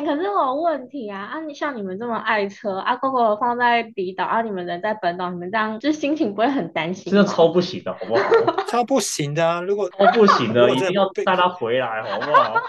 [0.00, 1.28] 哎，可是我有问题啊！
[1.30, 7.12] 啊，你像你们这么爱车啊，GoGo 放在离岛啊，你们人在本岛，你们这样就心情不会很担心？
[7.12, 8.22] 真的超不行的，好不好？
[8.66, 12.54] 超不行的，如果超不行的，一定要带他回来，好不好？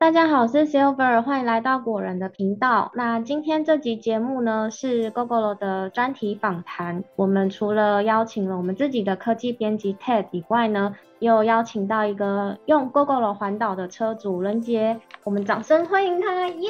[0.00, 2.90] 大家好，我是 Silver，欢迎来到果仁的频道。
[2.94, 7.04] 那今天这集节目呢是 GoGo 的专题访谈。
[7.16, 14.98] 我们除了邀请了我们自己的科技编辑 Ted 以外呢，又邀请到一个用 GoGo 环岛的车主伦杰。
[15.22, 16.68] 我们掌声欢迎他，耶！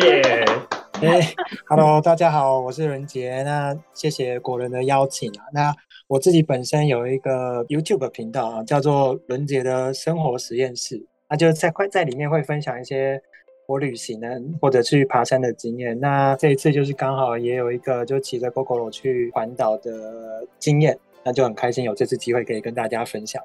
[0.00, 0.44] 耶！
[1.02, 1.20] 哎
[1.68, 3.42] ，Hello，大家好，我是伦杰。
[3.42, 5.44] 那谢谢果仁的邀请啊。
[5.52, 5.74] 那
[6.06, 11.04] 我自己本身有一个 YouTube 频道啊，叫做伦杰的生活实验室。
[11.28, 13.20] 那就在快在里面会分享一些
[13.66, 16.00] 我旅行的或者去爬山的经验。
[16.00, 23.42] 那这一次就是刚好也有一个就骑着 GoGo 去环岛的经验，那就很开心有这次机会可以跟大家分享。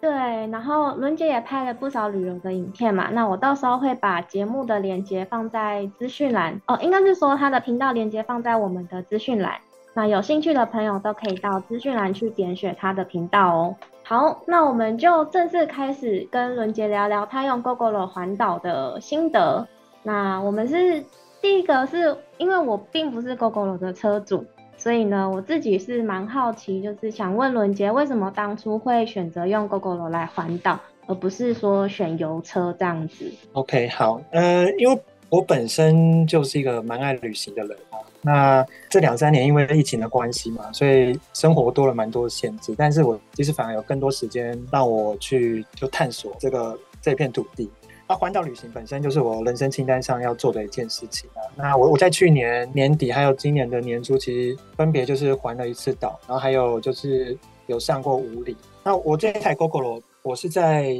[0.00, 9.58] 对，然后伦姐也拍了不少旅游的影片嘛，那我到时候会把节目的链接放在资讯栏哦，应该是说他的频道链接放在我们的资讯栏，
[9.94, 13.76] 那有兴趣的朋友都可以到资讯栏去点选他的频道哦。
[14.04, 19.66] 好，那我们就正式开始跟伦杰聊聊他用 gogol 环岛的心得。
[20.02, 21.02] 那我们是
[21.40, 24.44] 第一个，是因为我并不是 GoGo 的车主，
[24.82, 37.78] 所以呢，我自己是蛮好奇，就是想问伦杰，为什么当初会选择用 GoGo 来环岛，而不是说选油车这样子？OK，好，呃，因为我本身就是一个蛮爱旅行的人。
[38.22, 42.74] 那这两三年因为疫情的关系嘛，所以生活多了蛮多限制。
[42.76, 47.70] 但是我其实反而有更多时间让我去就探索这个这片土地。
[48.08, 51.40] 那环岛旅行本身就是我人生清单上要做的一件事情啊。
[51.56, 57.36] 那我我在去年年底还有今年的年初，其实分别就是环了一次岛，然后还有就是
[57.66, 58.56] 有上过五里。
[58.84, 60.96] 那我这台 GoGo 我是在。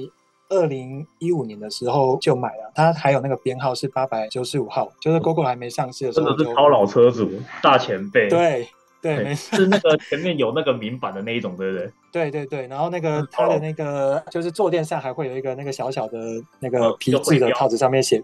[0.49, 6.29] 二零一五年的时候就买了，它还有那个编号是八百九十五号，就是 GoGo 还没上市的时候。
[6.29, 8.29] 真的是超老车主，大前辈。
[8.29, 8.69] 对
[9.01, 11.91] 对，没是那个前面有那个明版的那一种，对不对？
[12.13, 16.19] 对对对，然后那个它的那个就是坐垫上还会有一个那个小小的
[16.61, 18.23] 那个皮质的套子，上面写，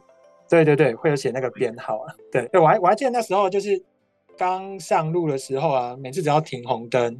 [0.48, 2.14] 对对对，会有写那个编号啊。
[2.30, 3.82] 对，对我还我还记得那时候就是
[4.36, 7.18] 刚上路的时候啊，每次只要停红灯，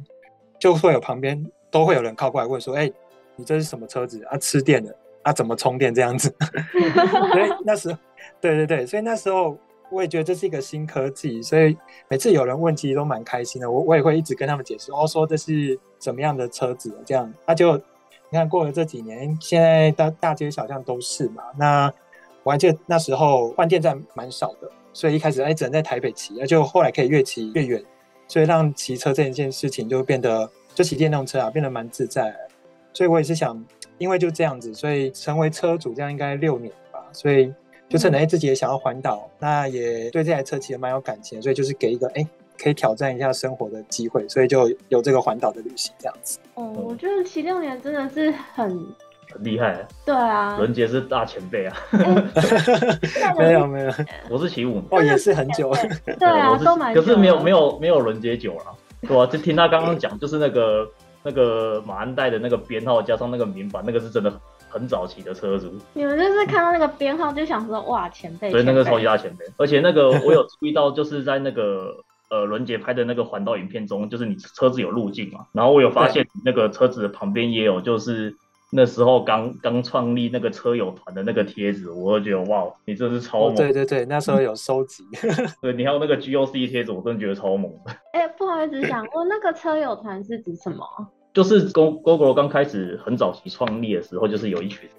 [0.59, 2.89] 就会有旁边都会有人靠过来问说，哎。
[3.35, 4.37] 你这是什么车子啊？
[4.37, 5.31] 吃电的啊？
[5.31, 6.27] 怎么充电这样子？
[7.31, 7.97] 所以那时候，
[8.41, 9.57] 对对对，所以那时候
[9.89, 11.77] 我也觉得这是一个新科技，所以
[12.09, 13.71] 每次有人问，其实都蛮开心的。
[13.71, 17.33] 我我也会一直跟他们解释，哦，说这是什么样的车子，这样。
[17.45, 21.43] 那就你看过了这几年，现在大大街小巷都是嘛。
[21.57, 21.91] 那
[22.43, 27.83] 我还记得那时候换电站蛮少的，所以一开始哎只能在台北骑，那就后来可以越骑越远，
[28.27, 32.33] 所以让骑车这一件事情就变得就骑电动车啊变得蛮自在。
[32.93, 33.63] 所以我也是想，
[33.97, 37.53] 因为就这样子，所以成为车主这样应该六年吧，所以
[37.87, 42.27] 就趁着哎自己也想要环岛，那也对这台车其实蛮有感情，所以就是给一个哎
[42.61, 46.39] 可以挑战一下生活的机会，所以就有这个环岛的旅行这样子。
[46.55, 48.69] 哦，我觉得骑六年真的是很
[49.31, 49.87] 很厉害。
[50.05, 51.77] 对啊，伦杰是大前辈啊。
[53.37, 53.91] 没有没有，
[54.29, 55.73] 我是骑五哦，也是很久。
[56.19, 58.65] 对啊，都蛮可是没有没有没有伦杰久了，
[59.01, 60.89] 对啊，就听他刚刚 讲，就是那个。
[61.21, 64.31] 那个马鞍带的那个编号加上那个名版，那个是真的
[64.69, 65.69] 很早期的车主。
[65.91, 69.43] 你们就是看到那个编号就想说哇前辈，对，那个超级大前辈。
[69.57, 71.93] 而且那个我有注意到，就是在那个
[72.29, 78.35] 呃伦杰拍的那个环岛影片中，就是你车子有路径嘛，然后我有发现那个车子的旁边也有，就是
[78.71, 83.55] 那时候刚刚创立那个车友团的那个贴纸，我就觉得哇，你真是超猛。
[83.55, 85.03] 对 对对，那时候有收集。
[85.61, 87.71] 对，你还有那个 GOC 贴纸，我真的觉得超猛。
[88.13, 90.85] 哎，不好意思，想问那个车友团是指什么？
[91.33, 94.89] 就是 Go GoGo 刚开始很早期创立的时候，就是有一群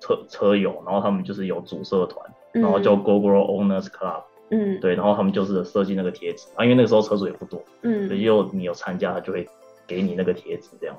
[0.00, 9.48] 车车友，然后他们就是有主社团，然后叫 GoGo Owners Club，嗯，对，然后他们就是设计那个贴纸，啊，因为那个时候车主也不多，嗯，所以又你有参加，他就会
[9.86, 10.96] 给你那个贴纸这样。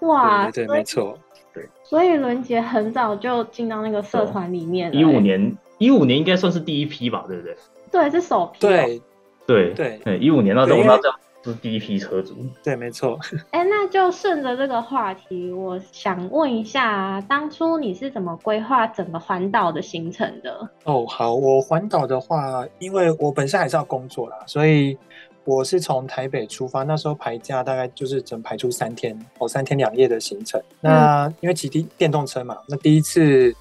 [0.00, 1.18] 哇，对，没错，
[1.52, 1.68] 对。
[1.82, 7.56] 所以伦杰很早就进到那个社团里面，一五年，一五年应该算是第一批吧，对不对？
[7.92, 8.60] 对，是首批。
[8.60, 9.02] 对，
[9.46, 11.18] 对，对，对，一五年那时候那这样。
[11.52, 13.18] 是第一批车主，对，没错。
[13.52, 20.68] 哎，那就顺着这个话题，我想问一下，当初你是怎么规划整个环岛的行程的？
[20.84, 24.96] 哦，好，我环岛的话，因为我本身还是要工作啦，所以
[25.44, 30.58] 我是从台北出发，那时候排假大概就是整排出三天，哦，三天两夜的行程。
[30.80, 33.54] 那因为骑电电动车嘛，那第一次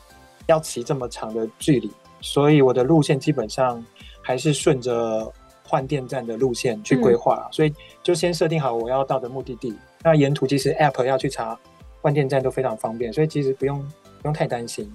[0.48, 1.92] 要骑这么长的距离，
[2.22, 3.84] 所以我的路线基本上
[4.22, 5.32] 还是顺着。
[5.74, 7.74] 换电站的路线去规划，所以
[8.04, 9.76] 就先设定好我要到的目的地。
[10.04, 11.60] 那沿途其实 App 要去查
[12.00, 13.80] 换电站都非常方便，所以其实不用
[14.22, 14.94] 不用太担心。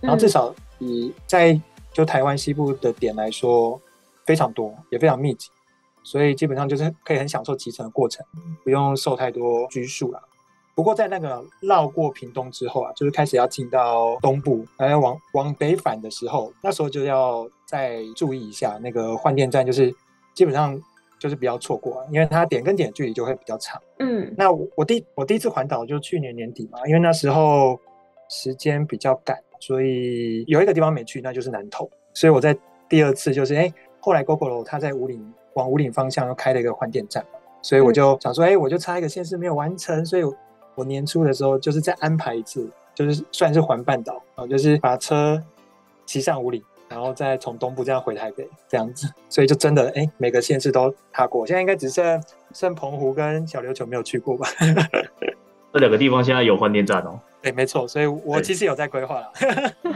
[0.00, 1.60] 然后至少以在
[1.92, 3.80] 就台湾西部的点来说，
[4.24, 5.48] 非常多也非常密集，
[6.04, 8.24] 所以基本上就是可以很享受骑乘的过程，
[8.62, 10.22] 不用受太多拘束了。
[10.76, 19.92] 不过在那个绕过屏东之后啊，就是开始要进到东部，还要往往北返的时候，那时候就要再注意一下那个换电站，就是
[20.34, 20.80] 基本上
[21.18, 23.80] 就是不要错过，因为它点跟点距离就会比较长。
[23.98, 27.78] 嗯，那我我第我第一次环岛就去年年底嘛，因为那时候
[28.28, 31.90] 时间比较赶，所以有一个地方没去，那就是南投。
[32.14, 32.56] 所以我在
[32.88, 40.22] 第二次就是哎，后来 GoGo 它在五岭往五岭方向又开了一个换电站嘛，所以我就想说，哎，我就差一个县市没有完成，所以。
[40.76, 45.38] 我年初的时候就是再安排一次，就是算是环半岛啊，就是把车
[46.06, 51.46] 骑上五里，然后再从东部这样回台北这样子，所以就真的哎，每个县市都踏过。
[51.46, 52.22] 现在应该只剩
[52.52, 54.46] 剩澎湖跟小琉球没有去过吧？
[55.72, 57.18] 这两个地方现在有换电站哦。
[57.40, 59.32] 对，没错，所以我其实有在规划了。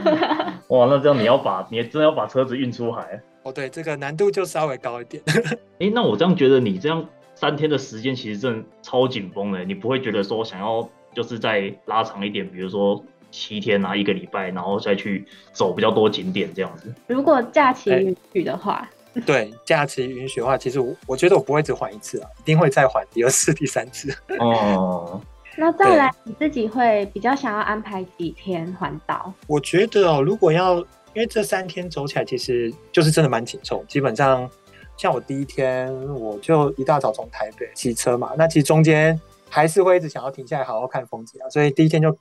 [0.69, 3.21] 哇，那这样你要把你真的要把车子运出海？
[3.43, 5.21] 哦，对，这个难度就稍微高一点。
[5.79, 7.05] 哎，那我这样觉得你这样。
[7.37, 13.03] 三天的时间其实真的超紧绷的，你不会觉得说想要就是再拉长一点，比如说
[13.35, 16.93] 七天啊，一个礼拜，然后再去走比较多景点这样子。
[17.07, 18.89] 如果假期允许的话，
[19.25, 24.15] 对，假期允许的话，其实我我觉得我不会只还一次啊，一定会再还第二次、 第三次。
[24.39, 25.21] 哦，
[25.57, 29.33] 那再来你自己会比较想要安排几天环岛？
[29.47, 30.77] 我觉得哦，如果要，
[31.13, 34.49] 因为这三天走起来其实就是真的蛮紧凑，基本上。
[34.97, 42.17] 像我第一天，我就一大早从台北骑车嘛，那其实中间还是会一直想要停下来好好看风景啊，所以第一天就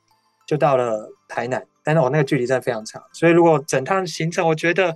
[0.47, 4.95] 就到了台南，但是我那个距离真的非常长，所以如果整趟行程，我觉得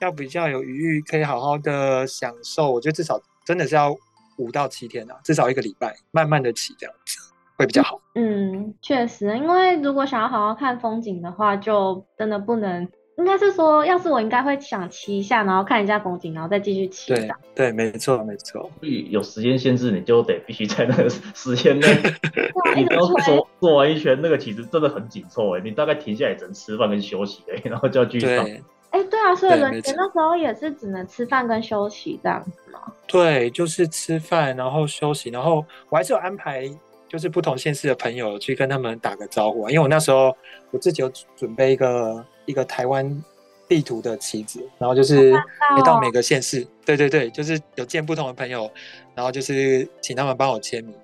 [0.00, 3.94] 要比较有余裕，可以好好的享受，我觉得至少真的是要
[4.38, 7.18] 五到七天啊，至少一个礼拜，慢慢的骑这样子
[7.56, 8.00] 会比较好。
[8.14, 12.88] 嗯，确实，因为如果想要好好看风景的话，就真的不能。
[13.20, 17.14] 应该是说，要是我应该会想骑一下，然后看一下风景，然后再继续骑。
[17.14, 18.70] 对对，没错没错。
[19.10, 21.86] 有时间限制，你就得必须在那个 时间内，
[22.74, 28.44] 你要做做完一圈，那个其实真的很紧凑哎，你大概停下来只能吃饭跟休息哎，然后就要继续上。
[28.88, 32.80] 哎，对啊，所以人杰那时候也是只能吃饭跟休息这样子吗？
[33.06, 36.68] 对，就是吃饭，然后休息，然后我还是有安排，
[37.06, 40.34] 就是不同县市的朋友去跟他们打个招呼啊，因为我那时候
[40.70, 42.24] 我自己有准备一个。
[42.50, 43.24] 一个台湾
[43.68, 45.32] 地图的旗子，然后就是
[45.76, 48.70] 每到每个县市，对对对，就是有见不同的朋友，
[49.14, 50.94] 然后就是请他们帮我签名。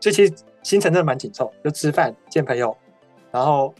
[0.00, 2.76] 所以其实行程真的蛮紧凑，就吃饭、见朋友，
[3.30, 3.74] 然后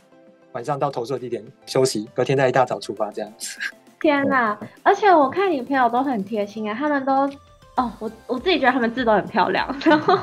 [0.52, 3.58] 晚上到投射地点休息，隔天再一大早出发这样子。
[4.00, 4.58] 天哪！
[4.82, 7.30] 而且我看你朋友都很贴心啊，他们都。
[7.76, 10.16] 哦，我我自己觉得他们字都很漂亮，然后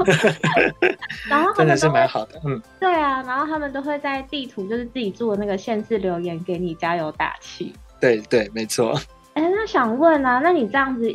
[1.27, 8.97] 然后真的是蛮好的，嗯，对啊，然后他们都会在地图就是自己做的那个限制留言给你加油打气， 对对，没错。
[9.33, 11.13] 哎，那想问啊，那你这样子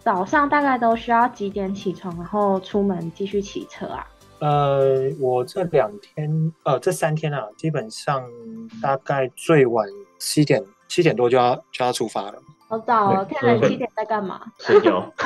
[0.00, 4.06] 早上大概都需要几点起床，然后出门继续骑车啊？
[4.40, 8.22] 呃，我这两天呃这三天啊，基本上
[8.80, 9.88] 大概最晚
[10.18, 12.38] 七点七点多就要就要出发了。
[12.68, 13.26] 好早哦！
[13.30, 14.42] 看来七点在干嘛？
[14.60, 15.10] 睡觉。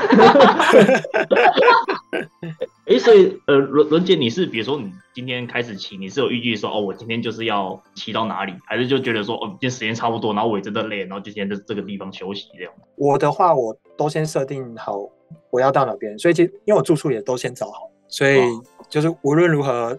[2.87, 12.72] 哎，所以呃，伦伦姐，你是比如说你今天开始骑，你是有预计说哦，我今天就是要骑到哪里，还是就觉得说哦，今天时间差不多，然后我也真的累，然后就先在这个地方休息这样？
[12.96, 15.08] 我的话，我都先设定好
[15.51, 18.41] 我要到哪边，所以其实因为我住宿也都先找好，所以
[18.89, 19.99] 就是无论如何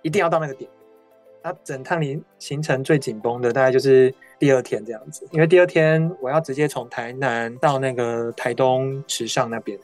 [0.00, 0.70] 一定要到那个点。
[1.42, 9.78] 那整趟里行程最紧绷的大概就是第二天这样子，因为第二天我要直接从台南到那个台东池上那边，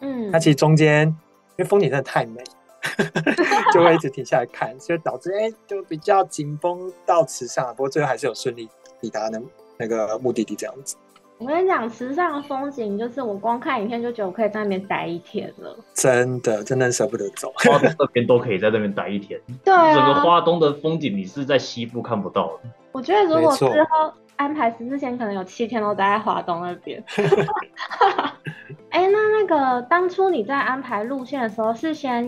[0.00, 1.16] 嗯，那其实中间因
[1.58, 2.42] 为风景真的太美，
[3.72, 8.68] 就会一直停下来看，所以导致哎就比较紧绷到池上，不过最后还是有顺利
[9.00, 9.40] 抵达那
[9.78, 10.96] 那个目的地这样子。
[11.38, 15.76] 我跟你讲，池上的风景就是我光看影片就觉得我可以在那边待一天了。
[15.92, 17.52] 真的，真的舍不得走。
[17.56, 19.38] 花东那边都可以在那边待一天。
[19.62, 19.94] 对啊。
[19.94, 22.70] 整个花东的风景你是在西部看不到的。
[22.96, 27.02] 我觉得如果之后安排十四天，可能有七天都待在华东那边。
[28.88, 32.26] 哎，那那个当初你在安排路线的时候，是先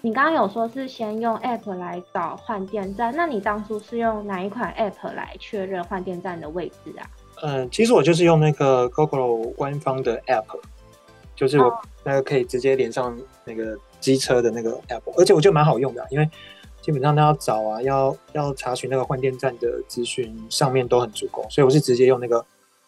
[0.00, 7.06] 你刚刚有说是先用 App 来找换电站，那你当初是用哪一款 App 来确认换电站的位置啊？
[7.44, 10.58] 嗯，其实我就是用那个 GoGo 官方的 App，
[11.36, 16.28] 就是我那个可以直接连上那个机车的那个 App，而且我觉得蛮好用的，因为
[16.80, 22.44] 基本上都要找啊，要要查询那个换电站的资讯，上面都很足够，所以我是直接用那个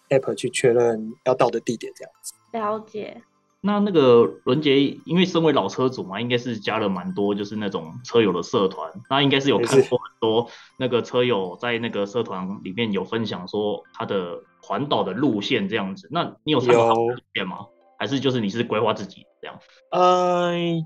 [0.08, 2.34] App 去确认要到的地点这样子。
[2.52, 3.22] 了解。
[3.64, 16.08] 那那个伦杰，因为身为老车主嘛，应该是加了蛮多，就是那种车友的社团，那应该是有看过很多那个车友在那个社团里面有分享说他的环岛的路线这样子。
[16.10, 17.66] 那你有参考路线吗？
[17.96, 19.56] 还是就是你是规划自己这样？
[19.90, 20.84] 嗯，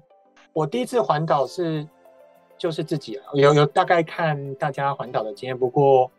[0.52, 1.88] 我第一次环岛是
[2.58, 6.10] 就是自己啊，有有大概看大家环岛的经验，不过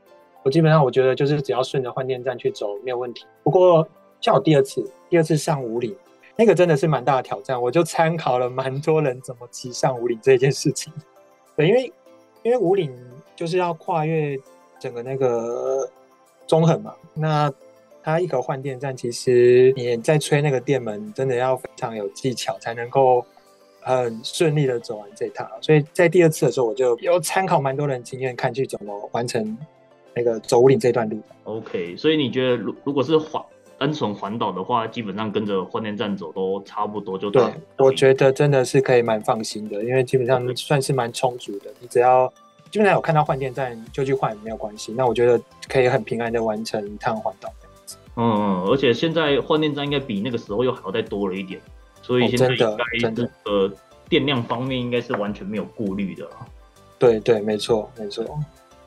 [0.43, 3.25] 我基本上我觉得就是只要顺着换电站去走没有问题。
[3.43, 3.87] 不过
[4.21, 5.95] 像我第二次，第二次上五岭。
[6.39, 10.93] 那个真的是蛮大的挑战，我就参考了蛮多人怎么骑上五岭这件事情。
[11.57, 11.91] 对，因为
[12.43, 12.95] 因为五岭
[13.35, 14.37] 就是要跨越
[14.79, 15.89] 整个那个
[16.45, 17.51] 中横嘛，那
[18.03, 23.25] 它一个换电站，其实你在吹那个电门，真的要非常有技巧才能够
[23.95, 25.49] 很顺利的走完这一趟。
[25.61, 29.57] 所以在第二次的时候，我就有参考蛮多人经验，看去怎么完成
[30.13, 31.19] 那个走五岭这段路。
[31.45, 33.41] OK，所以你觉得如如果是环？
[33.79, 37.43] 单纯环岛的话，基本上跟着换电站走都差不多，就对。
[37.77, 41.71] 我觉得真的是可以蛮放心的，因为基本上算是蛮充足的。
[41.79, 42.27] 你只要
[42.71, 44.91] 基本上有看到换电站就去换没有关系。
[44.97, 47.53] 那我觉得可以很平安的完成一趟环岛
[48.15, 51.61] 嗯，而且现在换电站应该比那个时候又好再多了一点，
[52.07, 53.69] 所以现在应该这个
[54.07, 56.25] 电量方面应该是完全没有顾虑的。
[56.97, 58.23] 对对，没错没错。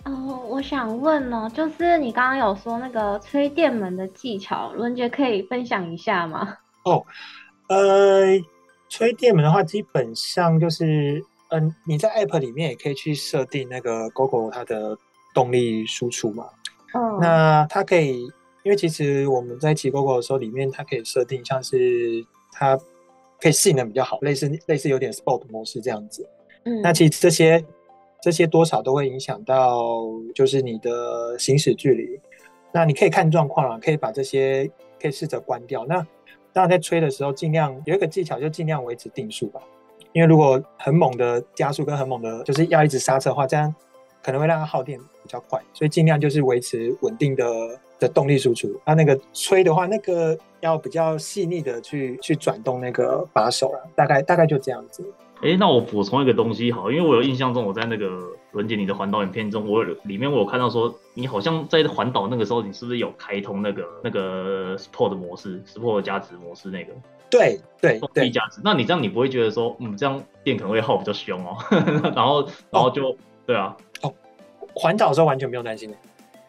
[0.06, 6.56] 哦，我想问哦，就是你刚刚有说那个吹电门的技巧，伦杰可以分享一下吗？
[6.86, 7.04] 哦，
[7.68, 8.24] 呃，
[8.88, 14.96] 吹电门的话，基本上就是，嗯，你在 App 里面也可以去设定那个 GoGo 它的
[15.34, 16.46] 动力输出嘛。
[16.94, 17.18] 哦。
[17.20, 18.22] 那它可以，
[18.62, 22.80] 因为其实我们在骑 GoGo 的时候，里面它可以设定像是它
[23.40, 26.28] 可以性能比较好，类似类似有点 Sport 模式这样子。
[26.64, 26.82] 嗯。
[26.82, 27.64] 那其实这些。
[28.22, 29.82] 这些多少都会影响到，
[30.34, 32.20] 就是你的行驶距离。
[32.70, 34.70] 那你可以看状况啊，可以把这些
[35.00, 35.86] 可以试着关掉。
[35.86, 36.06] 那
[36.52, 39.62] 当然在吹的时候，尽量有一个技巧，就尽量维持定速吧。
[40.12, 43.74] 因为如果很猛的加速跟很猛的，就是要一直刹车的话，这样
[44.22, 45.58] 可能会让它耗电比较快。
[45.72, 47.46] 所以尽量就是维持稳定的
[47.98, 48.68] 的动力输出。
[48.84, 53.90] 那那个吹的话，那个要比较细腻的去去转动那个把手了。
[53.94, 55.04] 大概大概就这样子。
[55.42, 58.20] 哎，那我补充一个东西好，因为我有印象中，我在那个
[58.52, 66.92] 伦杰你的环岛影片中，我有里面我有看到说，你好像在环岛那个时候，你是不是有开通那个那个 Sport 模式，Sport 加值模式那个？
[67.30, 68.60] 对对对，加值。
[68.62, 71.56] 那你这样你不会觉得说，嗯，这样电可能会耗比较凶哦？
[72.14, 74.12] 然后然后就对啊，哦，
[74.74, 75.96] 环岛的时候完全不用担心的。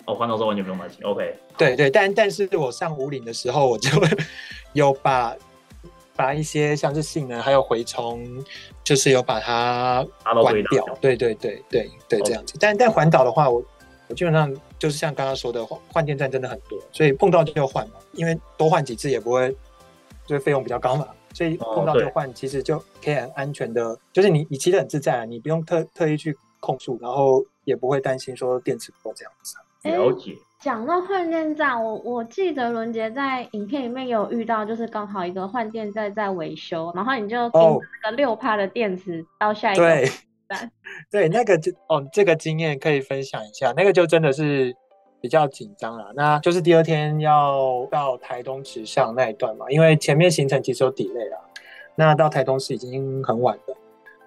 [0.05, 0.99] 哦，环岛时候完全不用担心。
[1.03, 3.89] OK，对对，但但是我上五岭的时候，我就
[4.73, 5.35] 有把。
[6.13, 8.21] 把一些像是性能还有回充，
[8.83, 10.85] 就是有把它关掉。
[10.99, 12.53] 对对对对对，这样子。
[12.59, 13.63] 但但环岛的话，我
[14.07, 17.95] 我基本上就是像刚刚说的，换换电站真的很多，所以碰到就换嘛。
[18.11, 19.49] 因为多换几次也不会，
[20.27, 21.07] 就是费用比较高嘛。
[21.33, 29.55] 所以碰到就换，其实就可以很安全的，就是你你骑得很自在，你不用特特意去控速，然后也不会担心说电池不够这样子。
[29.83, 30.35] 了解。
[30.59, 37.59] 讲到换电站，我我记得伦杰在影片里面有遇到，就是刚好一个换电站在维修，然后你就盯
[38.03, 40.05] 那个六帕的电池到下一个
[40.47, 40.71] 站。
[41.09, 44.71] 对，那个就哦，这个经验可以分享一下，那个就真的是
[45.19, 46.11] 比较紧张了。
[46.13, 51.43] 那就是第二天要到台东池上那一段嘛，因为前面行程其实有 delay 了，
[51.95, 53.75] 那到台东市已经很晚了，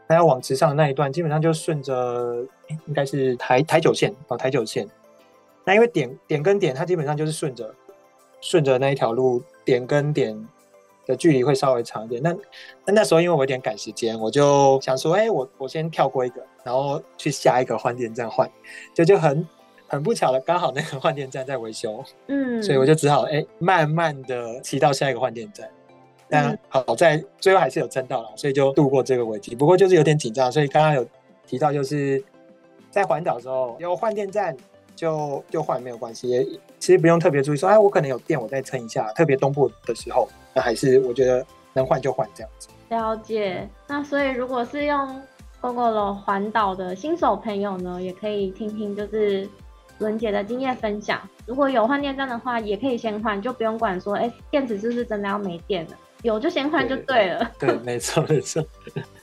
[0.08, 2.44] 那要往池上那一段，基本上就顺着
[2.88, 4.88] 应该是台台九线哦，台九线。
[5.64, 7.74] 那因为点点跟点，它基本上就是顺着
[8.40, 10.48] 顺着那一条路，点跟点
[11.06, 12.22] 的距离会稍微长一点。
[12.22, 12.30] 那
[12.84, 18.50] 那那时候因为我有点赶时间，我就想说，哎，我我先跳过一个，然后去下一个换电站换，
[18.94, 19.48] 就就很
[19.86, 25.68] 很不巧的，刚好那个换电站在维修，嗯， 所以我就只好哎慢慢的骑到下一个换电站。
[26.28, 29.54] 但好在最后还是有争到了，所以就度过这个危机。
[29.54, 31.06] 不过就是有点紧张，所以刚刚有
[31.46, 32.22] 提到就是
[32.90, 34.54] 在环岛的时候有换电站。
[34.94, 39.12] 就就换没有关系，其实不用特别注意说，哎，我可能有电，我再撑一下。
[39.12, 42.68] 特别东部的时候，那还是我觉得能换就换这样子。
[42.90, 43.68] 了解。
[43.86, 45.22] 那所以如果是用
[45.60, 49.48] GoGo 环岛的新手朋友呢，也可以听听就是
[49.98, 51.20] 伦姐的经验分享。
[51.46, 55.96] 如果有换电站的话，也可以先换，就不用管说，哎，电池是不是真的要没电了？
[56.22, 57.50] 有就先换就对了。
[57.58, 58.64] 对，没错没错。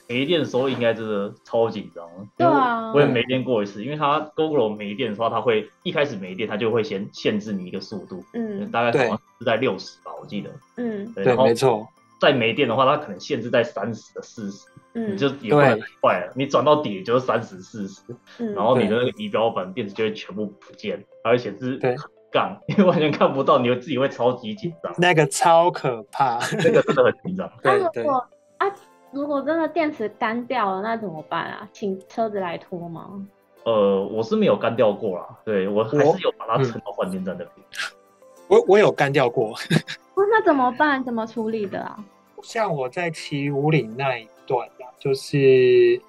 [0.08, 2.04] 没电的时候应该真的超紧张，
[2.36, 11.86] 对啊，我也没电过一次，因为它 GoGo 没电的时候，它会一开始没电，它就会先限制你一个速度，嗯，大概好像是在六十吧，我记得，嗯，对，没错。
[12.20, 15.62] 再没电的话，它可能限制在三十的四十，嗯，就也会
[16.00, 16.32] 坏了。
[16.36, 18.02] 你转到底就是三十四十，
[18.54, 21.80] 然后你的那个仪表板电池就会全部不见，而且是
[22.30, 24.94] 杠， 因为完全看不到，你自己会超级紧张。
[24.98, 27.50] 那个超可怕，那个真的很紧张。
[27.64, 28.28] 那如果啊，
[29.12, 31.68] 如果真的电池干掉了，那怎么办啊？
[31.72, 33.26] 请车子来拖吗？
[33.64, 37.66] 呃，我是没有干掉过啦，对我还是有把它存到换电站那边。
[38.48, 39.54] 我我有干掉过。
[40.16, 41.04] 那怎么办？
[41.04, 42.02] 怎么处理的啊？
[42.42, 46.00] 像我在骑五岭那一段啊，就是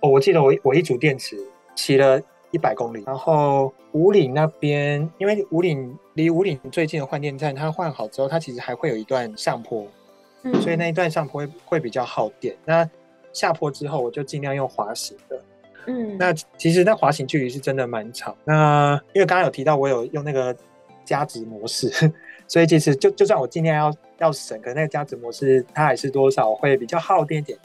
[0.00, 1.36] 哦，我记得我我一组电池
[1.74, 2.20] 骑了
[2.52, 9.84] 一百公里，然后五岭那边，因为五岭离五岭最近的换电站，它换好之后，它其实还会有一段上坡，
[10.44, 12.56] 嗯，所以那一段上坡会会比较耗电。
[12.64, 12.88] 那
[13.32, 15.40] 下坡之后，我就尽量用滑行的。
[15.86, 18.34] 嗯，那其实那滑行距离是真的蛮长。
[18.44, 20.54] 那因为刚刚有提到我有用那个
[21.04, 21.90] 加值模式，
[22.48, 27.58] 所以其实就就算我尽量要要省，可那个加值模式它还是多少会比较耗电点。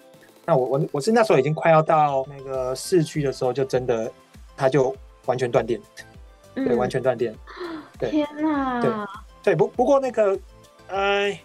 [0.46, 4.12] 那我我我是那时候已经快要到那个市区的时候，就真的
[4.58, 4.96] 它就
[5.26, 5.80] 完全断电，
[6.56, 7.34] 对，完全断电。
[8.00, 8.82] 对天哪！
[8.82, 8.92] 对
[9.44, 10.38] 对，不不过那个
[10.88, 11.38] 呃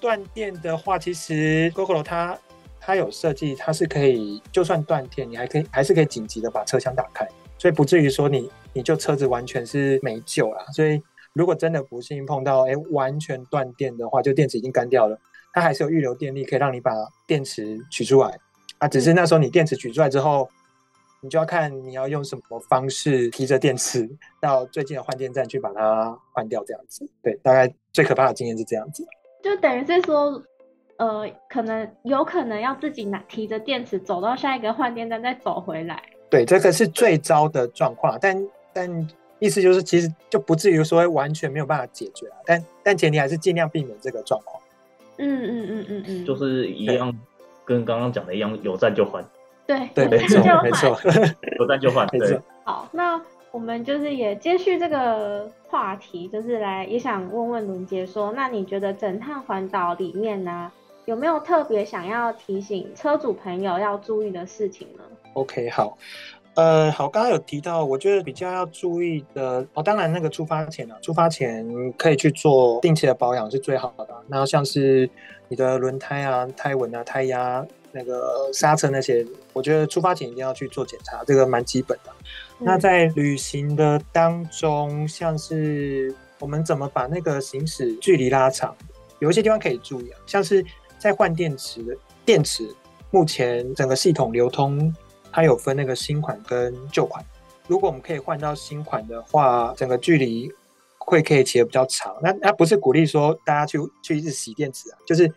[0.00, 2.38] 断电的话，其实 GoGo 它。
[2.82, 7.28] 它有设计，它是可以就算断电，你还可以还是可以紧急的把车厢打开，
[7.58, 10.64] 所以不至于说你你就车子完全是没救了。
[10.72, 11.00] 所以
[11.34, 15.20] 如果真的不幸碰到哎完全断电的话，就电池已经干掉了，
[15.52, 16.90] 它还是有预留电力可以让你把
[17.26, 18.34] 电池取出来
[18.78, 18.88] 啊。
[18.88, 20.48] 只是那时候你电池取出来之后，
[21.20, 24.08] 你就要看你要用什么方式提着电池
[24.40, 27.06] 到最近的换电站去把它换掉，这样子。
[27.22, 29.06] 对，大概最可怕的经验是这样子，
[29.42, 30.42] 就等于是说。
[31.00, 35.98] 呃，可能有可能要自己拿提着电池走到下一个换电站，再走回来。
[36.28, 42.36] 对，这个是最糟的状况，但但意思就是，其实就不至于说完全没有办法解决啊。
[42.44, 44.62] 但但前提还是尽量避免这个状况。
[45.16, 47.18] 嗯嗯嗯嗯嗯，就是一样，
[47.64, 49.24] 跟刚刚讲的一样，有站就换。
[49.66, 51.00] 对对，没错没错，
[51.58, 52.06] 有站就换。
[52.08, 53.18] 对，好，那
[53.52, 60.70] 我们就是也接续这个话题，就是来也想问问伦杰说，那你觉得整趟环岛里面呢？
[61.06, 65.02] 有没有特别想要提醒车主朋友要注意的事情呢
[65.32, 65.98] ？OK，好，
[66.54, 74.06] 呃，好，刚刚有提到，我觉得比较要注意的哦，当然那个出发前啊，出发前可以去做定期的保养是最好的。
[74.28, 75.10] 那像是
[75.48, 82.12] 你的轮胎啊、胎纹啊、胎压、那个刹车那些，我觉得出发前一定要去做检查，这个蛮基本的。
[82.60, 88.76] 那在旅行的当中，像是我们怎么把那个行驶距离拉长，
[89.18, 90.64] 有一些地方可以注意啊，像是。
[91.00, 91.96] 在换电池的
[92.26, 92.68] 电池，
[93.10, 94.94] 目前整个系统流通，
[95.32, 97.24] 它有分那个新款跟旧款。
[97.66, 100.52] 如果我们可以换到新款的话，整个距离
[100.98, 102.14] 会可以骑得比较长。
[102.20, 105.32] 那那不是鼓励说大家去去一直洗电池啊，就是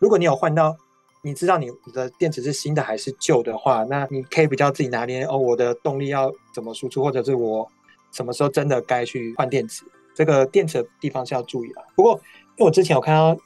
[0.00, 0.76] 如果你有换到，
[1.24, 7.66] 你知道你你的电池是新的还是旧的话，那你可以比较自己拿捏哦，我的动力要怎么输出，或者是我
[8.12, 9.84] 什么时候真的该去换电池，
[10.14, 11.84] 这个电池的地方是要注意的。
[11.96, 12.12] 不过
[12.56, 13.36] 因为我之前有看到。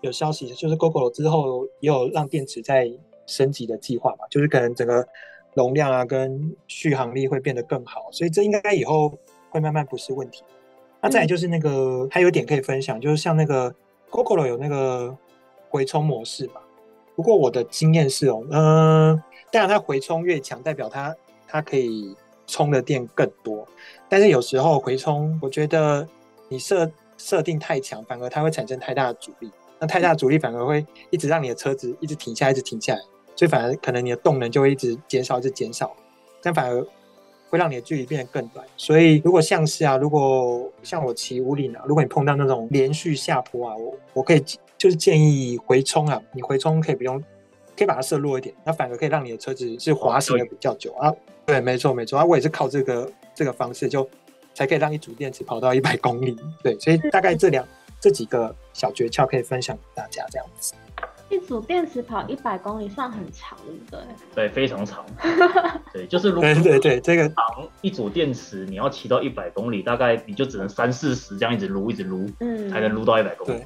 [0.00, 2.88] 有消息就是 GoGo 之后也有让电池在
[3.26, 5.04] 升级的计划嘛，就是可能整个
[5.54, 9.12] 容量啊跟续航力会变得更好，所以这应该以后
[9.50, 10.44] 会慢慢不是问题。
[11.00, 13.74] 那再就是那个还有点可以分享，就是像那个
[14.08, 15.18] GoGo 有那个
[15.68, 16.60] 回充模式嘛。
[17.18, 21.12] 不过我的经验是哦，嗯，当然它回充越强，代表它
[21.48, 22.14] 它可以
[22.46, 23.66] 充的电更多，
[24.08, 26.06] 但是有时候回充，我觉得
[26.48, 29.50] 你设设定太强，反而它会产生太大的阻力。
[29.80, 33.00] 那太大阻力反而会一直让你的车子一直停下，一直停下来，
[33.34, 35.92] 所以反而可能你的动能就会一直减少，一直减少，
[36.40, 36.86] 但反而
[37.50, 38.64] 会让你的距离变得更短。
[38.76, 44.44] 所以如果像是啊，如果像我骑五岭啊，如果你碰到那种连续下坡啊，我我可以
[44.78, 47.20] 就是建议回冲啊，你回冲可以不用，
[47.76, 51.12] 可以把它设弱一点，那反而可以让你的车子是滑行的比较久啊。
[51.44, 54.08] 对，没错没错啊，我也是靠这个这个方式就
[54.54, 56.36] 才可以让一组电池跑到一百公里。
[56.62, 57.66] 对，所以大概这两。
[58.00, 60.72] 这几个小诀窍可以分享给大家，这样子。
[61.30, 63.58] 一组电池跑一百公里算很长
[63.90, 63.98] 对，
[64.36, 65.04] 对，非常长。
[65.92, 73.62] 对，就是如果对对这个长一组电池，你要骑到一百公里，大概你就只能三四十这样一直撸，一直撸，嗯，才能撸到一百公里。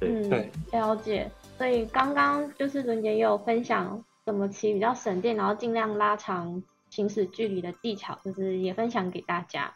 [0.00, 1.30] 对对，了解。
[1.56, 9.72] 所以刚刚就是伦杰也有分享怎么骑比较省电，然后尽量拉长行驶距离的技巧，就是也分享给大家。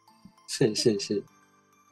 [0.48, 1.22] 是是是。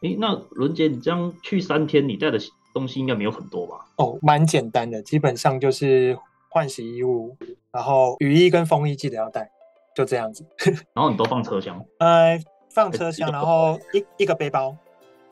[0.02, 2.38] 哎，那伦杰，你这样去三天，你带的
[2.74, 3.86] 东西应该没有很多吧？
[3.96, 6.18] 哦，蛮简单的，基本上就是
[6.50, 7.36] 换洗衣物，
[7.70, 9.50] 然后雨衣跟风衣记得要带，
[9.94, 10.44] 就这样子。
[10.92, 11.82] 然后你都放车厢？
[11.98, 12.38] 呃，
[12.70, 14.76] 放车厢，然后一一个背包，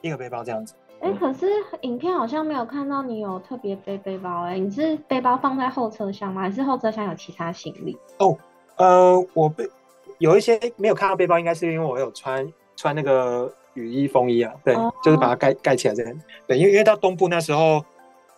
[0.01, 0.75] 一个背包这样子。
[1.05, 1.47] 哎，可是
[1.83, 6.41] 影片好像没有看到你有特别背背包，哎，你是背包放在后车厢吗？
[6.41, 7.95] 还是后车厢有其他行李？
[8.19, 8.35] 哦，
[8.77, 9.69] 呃，我背
[10.17, 13.53] 有一些没有看到背包，应该是因为我有穿穿那个。
[13.75, 16.21] 雨衣、风衣啊，对，就是把它盖盖起来这样。
[16.47, 17.85] 对，因为因为到东部那时候，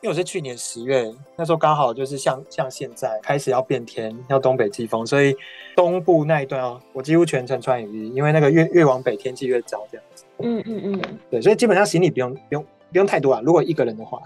[0.00, 5.36] 因为我是去年十月，那时候刚好就是像像现在开始要变天，要东北季风，所以
[5.74, 10.24] 东部那一段哦，我几乎全程穿雨衣，因为那个越越往北天气越糟这样子。
[10.38, 14.20] 嗯嗯嗯，对，所以基本上行李不用不用不用太多啊，如果一个人的话。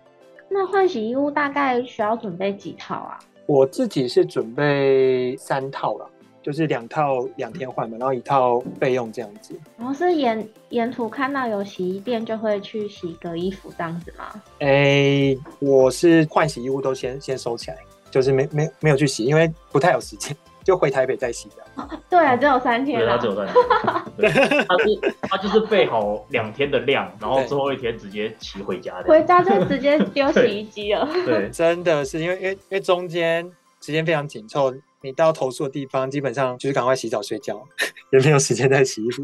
[0.48, 3.18] 那换洗衣物大概需要准备几套啊？
[3.46, 6.10] 我自己是准备三套了。
[6.42, 9.52] 就是两套两天换嘛，然后一套备用这样子。
[9.76, 14.40] 然后是沿沿途看到有洗衣店，就会去洗个衣服这样子吗？
[14.60, 17.78] 哎，我是换洗衣物都先先收起来，
[18.12, 21.88] 就是没没没有去洗，因为不太有时间，就回台北再洗的。
[22.10, 22.98] 对啊，只有三天。
[22.98, 24.66] 对，他只有三天。
[24.68, 29.08] 他是他就是备好两天的量，然后最后一天直接骑回家的。
[29.08, 31.08] 回家就直接 丢洗衣机了。
[31.24, 33.48] 对， 真的是因为因为因为中间
[33.80, 34.74] 时间非常紧凑。
[35.02, 37.62] 你到投诉的地方，基本上就是赶快洗澡睡觉，
[38.10, 39.22] 也没有时间再洗衣服。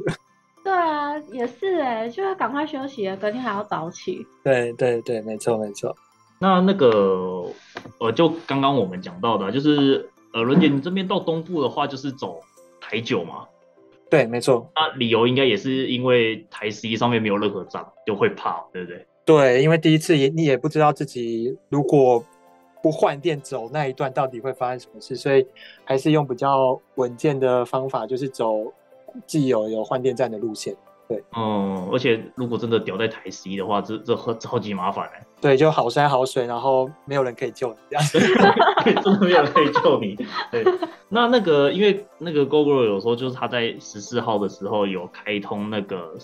[0.63, 4.25] 对啊，也是哎，就要赶快休息了，隔天还要早起。
[4.45, 5.97] 对对对，没错没错。
[6.39, 7.43] 那那个
[7.99, 12.41] 呃，就刚刚我们讲到的，就是呃，伦姐，你这边到东部的话，就是走
[12.81, 13.47] 台九嘛？
[14.11, 14.71] 对，没错。
[14.75, 19.07] 那理由应该也是因为台十一上面没有任何站，就会怕，对不对？
[19.25, 22.25] 对，因为第一次也你也不知道自己如果。
[22.83, 25.15] 不换电走那一段到底会发生什么事？
[25.15, 25.47] 所以
[25.85, 28.73] 还是用比较稳健的方法，就是走
[29.25, 30.75] 既有有换电站的路线。
[31.09, 35.27] 对，嗯，而且如果真的掉在台 C 的话，这这超级麻烦哎。
[35.41, 38.19] 对，就好山好水，然后没有人可以救你，这样子
[39.03, 40.17] 真的没有人可以救你。
[40.51, 40.65] 对，
[41.09, 46.17] 那那个因为那个 Google 有说，就是他在十四号的时候有开通那个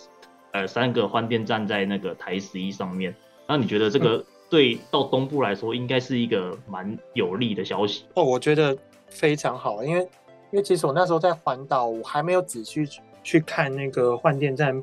[0.52, 3.14] 呃三个换电站在那个台 C 上面。
[3.46, 4.24] 那你觉得这个？
[4.50, 8.24] 对，到东部来说，应该是一个蛮有利的消息哦。
[8.24, 8.74] 我觉得
[9.10, 12.86] 非常好，因为因为其实我那时候在环岛，我还没有仔细
[13.28, 14.82] 去看那个换电站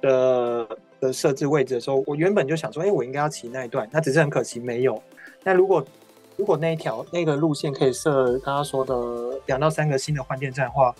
[0.00, 0.66] 的
[0.98, 5.00] 的设置位置的时候，我原本就想说，哎，我应该要骑那一段，那只是很可惜没有。
[5.44, 5.84] 那如果
[6.36, 10.92] 如果那一条那个路线可以设刚刚说的两到三个新的换电站的话，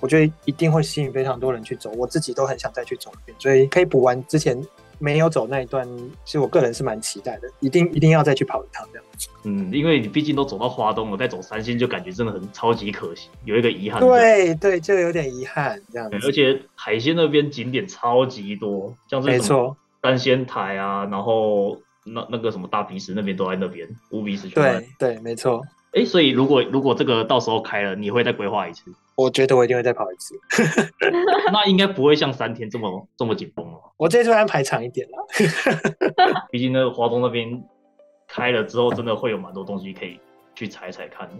[0.00, 1.90] 我觉得一定会吸引非常多人去走。
[1.96, 4.62] 我自己都很想再去走一遍，所以可以补完之前。
[4.98, 5.86] 没有走那一段，
[6.24, 9.04] 其实我个人是蛮期待的，一定一定要再去跑一趟这样。
[9.44, 14.00] 嗯，因为你毕竟都走到花东了，再走三星就感觉真的很超级可惜，有一个遗憾。
[14.00, 16.08] 对对，就有点遗憾这样。
[16.22, 24.48] 而且海鲜那边景点超级多，像是没错三仙台啊，然后那那个什么大鼻石那边都在那边，乌鼻石。
[24.48, 25.60] 对对，没错。
[25.92, 28.92] 哎，所以如果如果这个到时候开了，你会再规划一次？
[29.18, 30.38] 我觉得我一定会再跑一次。
[31.52, 33.92] 那应该不会像三天这么这么紧绷了。
[33.96, 35.26] 我这次安排长一点了。
[36.52, 37.60] 毕竟那个华东那边
[38.28, 40.20] 开了之后，真的会有蛮多东西可以
[40.54, 41.34] 去踩踩看的。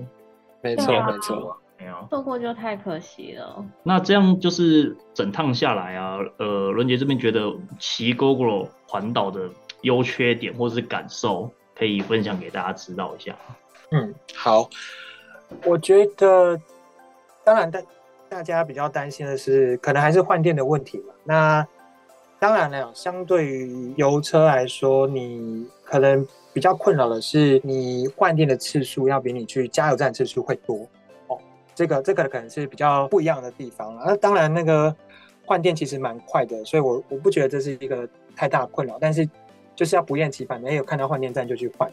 [0.60, 3.64] 没错没错，没有错过就太可惜了。
[3.84, 9.48] 那这样就是整趟下来啊，呃，伦杰这边觉得骑 GoGo 环岛的
[9.82, 13.36] 优缺点或是感受，可以分享给大家知道一下。
[13.92, 14.68] 嗯，好。
[15.64, 16.60] 我觉得，
[17.48, 17.80] 当然，大
[18.28, 21.14] 大家比较担心的是，可能还是换电的问题嘛。
[21.24, 21.66] 那
[22.38, 30.86] 当然了，相对于油车来说，你可能比较困扰的是，你换电的次数要比你去加油站次数会多
[31.28, 31.38] 哦。
[31.74, 34.02] 这个这个可能是比较不一样的地方了。
[34.04, 34.94] 那当然，那个
[35.46, 38.06] 换电其实蛮快的，所以我我不觉得这是一个
[38.36, 38.98] 太大困扰。
[39.00, 39.26] 但是
[39.74, 41.90] 就是要不厌其烦的，也有看到换电站就去换。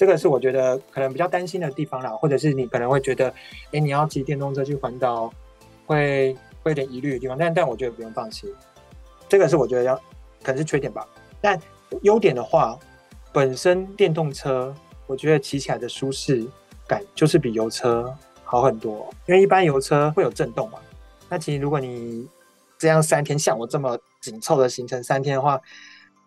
[0.00, 3.28] 这个是我觉得可能比较担心的地方啦，或者是你可能会觉得，
[3.70, 5.30] 哎，你要骑电动车去环岛，
[5.84, 7.36] 会会有点疑虑的地方。
[7.36, 8.50] 但但我觉得不用放心，
[9.28, 9.94] 这个是我觉得要
[10.42, 11.06] 可能是缺点吧。
[11.38, 11.60] 但
[12.00, 12.78] 优点的话，
[13.30, 14.74] 本身电动车
[15.06, 16.46] 我觉得骑起来的舒适
[16.88, 18.10] 感就是比油车
[18.42, 19.06] 好很多。
[19.26, 20.78] 因为一般油车会有震动嘛，
[21.28, 22.26] 那其实如果你
[22.78, 25.60] 这样三天像我这么紧凑的行程三天的话，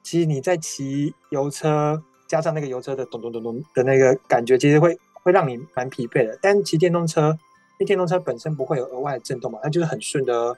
[0.03, 2.03] 其实你在骑油车。
[2.27, 6.37] 加上那个油车的咚咚咚咚的那个感觉，其实会会让你蛮疲惫的。
[6.41, 10.55] 但骑电动车，因为电动车本身不会有额外的震动嘛，它就是很顺的、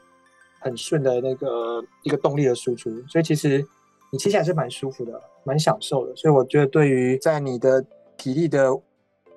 [0.60, 3.66] 很顺的那个一个动力的输出，所以其实
[4.12, 6.16] 你骑起来是蛮舒服的、蛮享受的。
[6.16, 7.84] 所以我觉得对于在你的
[8.18, 8.70] 体力的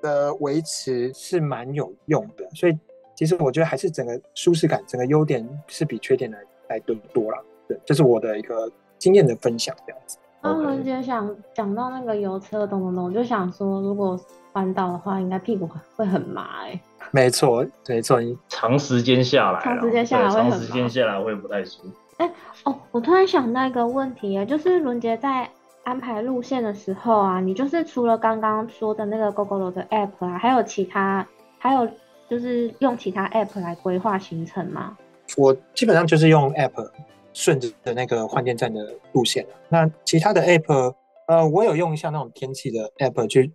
[0.01, 2.49] 的维持是蛮有用的。
[2.55, 2.79] 所以
[3.17, 6.38] 其实我觉得还是整个舒适感、整个优点是比缺点来
[6.69, 7.45] 来的多了。
[7.67, 10.17] 对，这是我的一个经验的分享，这样子。
[10.40, 14.18] 刚刚姐想讲到那个油车咚咚咚，就想说，如果
[14.53, 16.81] 翻到的话，应该屁股会很麻哎。
[17.11, 21.88] 没错，没错，长时间下来，长时间下来会很长时间下来会不太舒服。
[22.18, 22.31] 哎
[22.64, 25.48] 哦，我突然想到一个问题啊，就是伦杰在
[25.85, 31.27] 安排路线的时候啊，你就是除了刚刚说的那个 GoGo 的 App 啊，还有其他，
[31.59, 31.88] 还有
[32.29, 34.96] 就是用其他 App 来规划行程吗？
[35.37, 36.90] 我基本上就是用 App。
[37.38, 40.92] 顺着的那个换电站的路线那其他的 app，
[41.29, 43.53] 呃，我有用一下那种天气的 app 去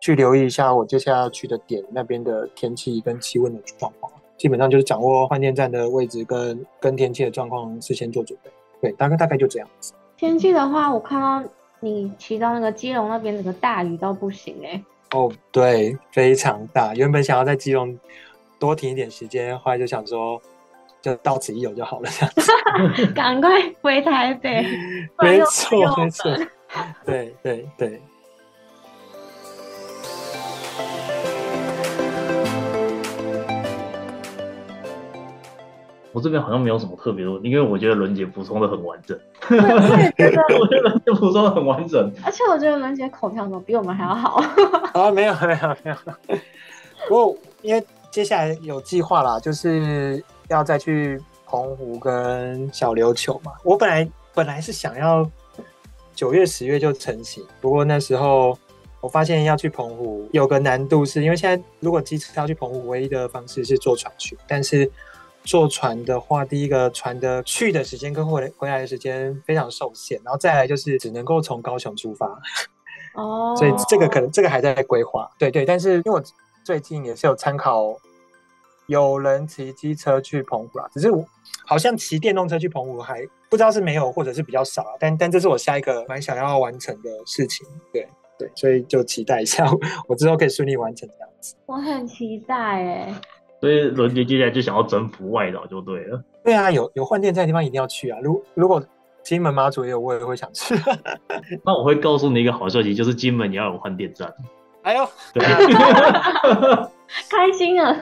[0.00, 4.12] 去留意一下我接下来要去的点那边的天气跟气温的状况。
[4.36, 8.50] 基本上就是掌握换电站的位置跟跟天气的状况，事先做准备。
[8.80, 9.92] 对，大概大概就这样子。
[10.16, 14.80] 天气的话，我看到你骑到那个基隆那边，那个大雨到不行哎。
[15.12, 16.94] 哦，对，非常大。
[16.94, 17.98] 原本想要在基隆
[18.58, 20.40] 多停一点时间，后来就想说，
[21.06, 22.34] 就到此一游就好了，这样
[22.96, 23.06] 子。
[23.14, 23.48] 赶快
[23.80, 24.66] 回台北。
[25.22, 26.36] 没错， 没错。
[27.04, 28.02] 对对对。
[36.12, 39.16] 我这边好像没有什么特别的，因为我觉得伦姐补充的很完整。
[39.48, 39.58] 对，
[40.58, 42.10] 我觉得伦姐补充的很完整。
[42.24, 44.42] 而且我觉得伦姐口条怎么比我们还要好？
[44.92, 45.96] 啊，没有没有没有。
[47.06, 53.52] 不过因为接下来有计划啦，就是要再去澎湖跟小琉球嘛。
[53.64, 55.28] 我本来本来是想要
[56.14, 58.58] 九月十月就成型，不过那时候
[59.00, 64.90] 我发现要去澎湖有个难度，是因为现在如果机车要去澎湖，唯一的方式是坐船去，但是。
[65.48, 72.26] 坐船的话，第一个船的去的时间跟回回来的时间非常受限，然后再来就是只能够从高雄出发，
[73.14, 76.22] 哦， 所以这个可能这个还在规划，对对，但是因为我
[76.64, 77.96] 最近也是有参考，
[78.86, 81.24] 有人骑机车去澎湖啦，只是我
[81.66, 83.20] 好像骑电动车去澎湖还
[83.50, 88.06] 不知道是没有或者是比较少，但但这是我下一个蛮想要完成的事情，对
[88.38, 89.66] 对，所以就期待一下，
[90.08, 93.14] 我之后可以顺利完成这样子，我很期待哎。
[93.58, 96.22] 所以伦杰接下来就想要征服外岛就对了。
[96.44, 98.18] 对啊，有有换电站的地方一定要去啊！
[98.22, 98.84] 如如果
[99.24, 100.74] 金门马祖也有，我也会想去。
[101.64, 104.32] 那我会告诉你一个好消息，就是金门也要有换电站。
[104.86, 105.08] 哎呦，
[107.28, 108.00] 开心啊！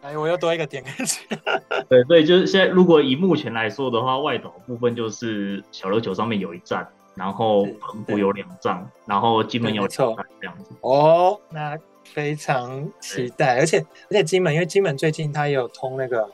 [0.00, 1.20] 哎，我又多一个点开始。
[1.90, 10.74] 对所以，就是现在，如果以目前来说的话，外岛部分就是小琉球上面有一站，然后澎湖有两站，然后金门有两站这样子。
[10.80, 11.78] 哦，那。
[12.04, 16.28] 非常期待，而且而且金门，因为金门最近它也有通那个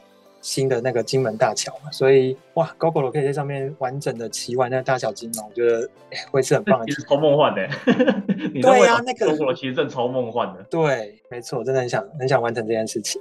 [0.49, 5.87] 新的那个金门大桥嘛，所以哇，GoGo 可以在上面完整的骑完那大小金门，我觉得
[6.31, 7.69] 会是很棒的， 其实超梦幻的。
[8.63, 10.63] 对呀，那个 GoGo 其实真的超梦幻的。
[10.71, 13.21] 对，没错，真的很想很想完成这件事情。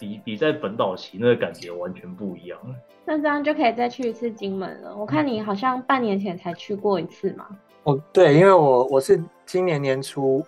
[0.00, 2.58] 比比在本岛骑那个感觉完全不一样。
[3.04, 4.96] 那这样就可以再去一次金门了。
[4.96, 7.46] 我看你好像半年前才去过一次嘛。
[7.82, 10.42] 哦，对，因为我我是今年年初。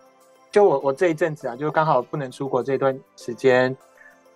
[0.50, 3.76] 就我我这一阵子啊，就刚好不能出国这段时间，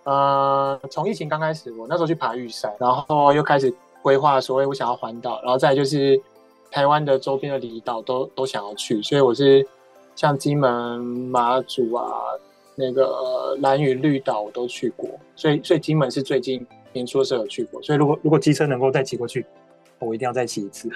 [0.03, 6.19] 呃，从疫情刚开始，我那时候去爬玉山，然后又开始规划，所谓我想要环岛，然后再就是
[6.71, 9.67] 台湾的周边的离岛都都想要去，所以我是
[10.15, 12.07] 像金门、马祖啊，
[12.75, 19.45] 那个蓝屿绿岛我都去过，所以所以金门是最近年初的时候有去过，所以如果如果机车能够再骑过去。
[20.01, 20.89] 我一定要再骑一次，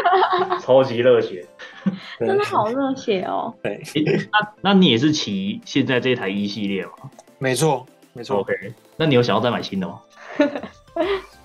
[0.62, 1.44] 超级热血，
[2.18, 3.52] 真的好热血哦。
[3.62, 3.82] 对，
[4.32, 6.92] 那那你也是骑现在这台一系列吗？
[7.36, 7.84] 没错，
[8.16, 8.38] 没错。
[8.38, 8.54] OK，
[8.96, 10.00] 那你有想要再买新的吗？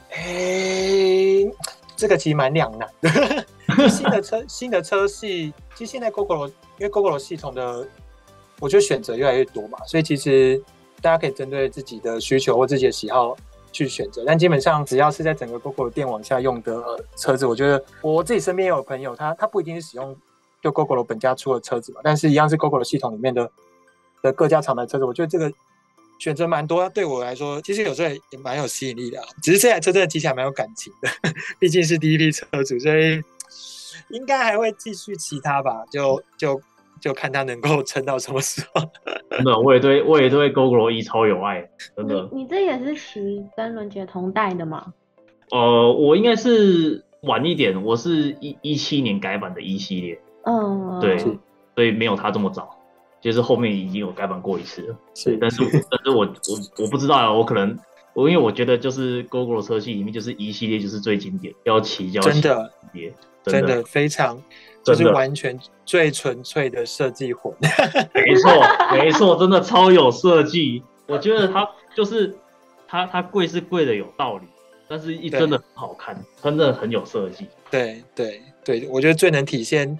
[0.09, 1.51] 哎，
[1.95, 3.45] 这个其实蛮两难的。
[3.89, 7.87] 新的车，新的车系，其实现在 GoGo 因为 GoGo 系统的，
[8.59, 10.61] 我觉得选择越来越多嘛，所以其实
[11.01, 13.35] 大家可以针对自己的需求或自己的喜好。
[13.73, 16.83] 去选择，但基本上只要是在整个 GoGo 电网下用的
[17.15, 20.13] 车子，我觉得我自己身边也有朋友，他他不一定是使用
[20.61, 23.49] 就 GoGo 本家出的车子嘛，但是一样是 GoGo 系统里面的
[24.21, 25.49] 的各家厂牌车子，我觉得这个
[26.21, 29.19] 选择蛮多，对我来说其实有时候也蛮有吸引力的。
[29.41, 31.09] 只是这台车真的骑起来蛮有感情的，
[31.59, 33.19] 毕竟是第一批车主，所以
[34.11, 36.61] 应该还会继续骑它吧，就就。
[37.01, 38.81] 就看它能够撑到什么时候。
[39.31, 42.29] 真的，我也对我也对 GoGo 一超有爱，真的。
[42.31, 44.93] 你这也是骑跟伦杰同代的吗？
[45.49, 50.21] 呃，我应该是晚一点，我是一一七年改版的一系列。
[50.43, 52.77] 嗯，对，所以没有他这么早，
[53.21, 54.95] 就是后面已经有改版过一次了。
[55.13, 57.77] 是，但是但是我我我不知道啊，我可能
[58.13, 62.71] 我因为我觉得就是 GoGo 车系里面就是一系列就是最经典，要骑要真的，
[63.43, 64.41] 真的非常。
[64.83, 67.53] 就是完全最纯粹的设计魂，
[68.15, 68.51] 没错
[68.93, 70.81] 没错，真的超有设计。
[71.05, 72.35] 我觉得它就是
[72.87, 74.47] 它它贵是贵的有道理，
[74.87, 77.45] 但是一真的很好看，真的很有设计。
[77.69, 79.99] 对对对，我觉得最能体现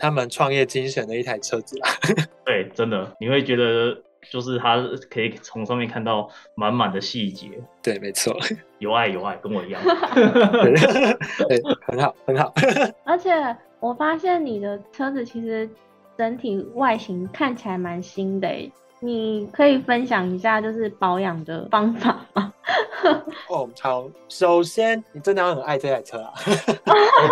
[0.00, 1.88] 他们创业精神的一台车子啦。
[2.44, 3.96] 对，真的你会觉得
[4.30, 7.48] 就是它可以从上面看到满满的细节。
[7.80, 8.36] 对，没错，
[8.78, 9.80] 有爱有爱，跟我一样。
[11.46, 12.52] 对，很好很好，
[13.04, 13.30] 而且。
[13.80, 15.66] 我发现你的车子其实
[16.14, 18.46] 整体外形看起来蛮新的，
[19.00, 22.52] 你可以分享一下就是保养的方法吗？
[23.48, 26.32] 哦，好，首先你真的要很爱这台车啊。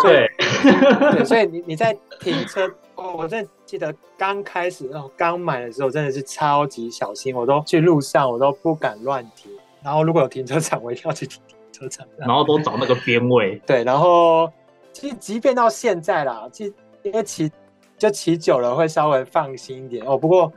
[0.03, 0.29] 对，
[1.13, 9.51] 对，所以你你在停车，哦，我真的记得刚开始哦，刚买的时候真的是超级小心，我都去路上我都不敢乱停，
[9.83, 11.41] 然后如果有停车场，我一定要去停
[11.73, 13.61] 车场，然后都找那个边位。
[13.67, 14.51] 对，然后
[14.93, 17.51] 其实即便到现在啦，其实因为骑
[17.97, 20.53] 就骑久了会稍微放心一点哦，不过。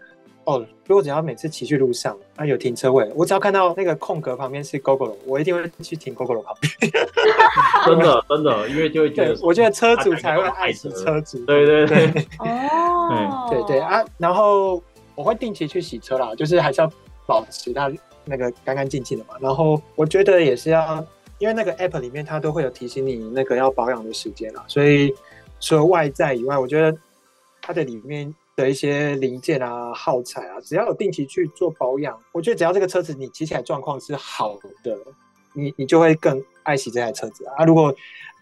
[0.45, 6.91] 哦，如果只要每次骑去路上，啊有停车位，我只要看到那个空格旁边是 GoGo 我一定会去停 GoGo 旁边。
[7.86, 11.45] 真的真的，因为就会觉得，我觉得车主才会爱惜车主。
[11.45, 12.25] 对对对。
[12.39, 13.47] 哦。
[13.51, 14.82] 对对啊，然后
[15.13, 16.91] 我会定期去洗车啦，就是还是要
[17.27, 17.91] 保持它
[18.25, 19.36] 那个干干净净的嘛。
[19.39, 21.06] 然后我觉得也是要，
[21.38, 25.13] 因为那个 App 里面它都会有提醒你那个要保养的时间啦，所以
[25.60, 26.97] 除了外在以外，我觉得
[27.62, 28.34] 它的里面。
[28.55, 34.97] 的一些零件啊、耗材啊，只要有定期去做保养，我觉得只要这个车子你骑起来状况是好的，
[35.53, 37.65] 你你就会更爱惜这台车子啊。
[37.65, 37.93] 如果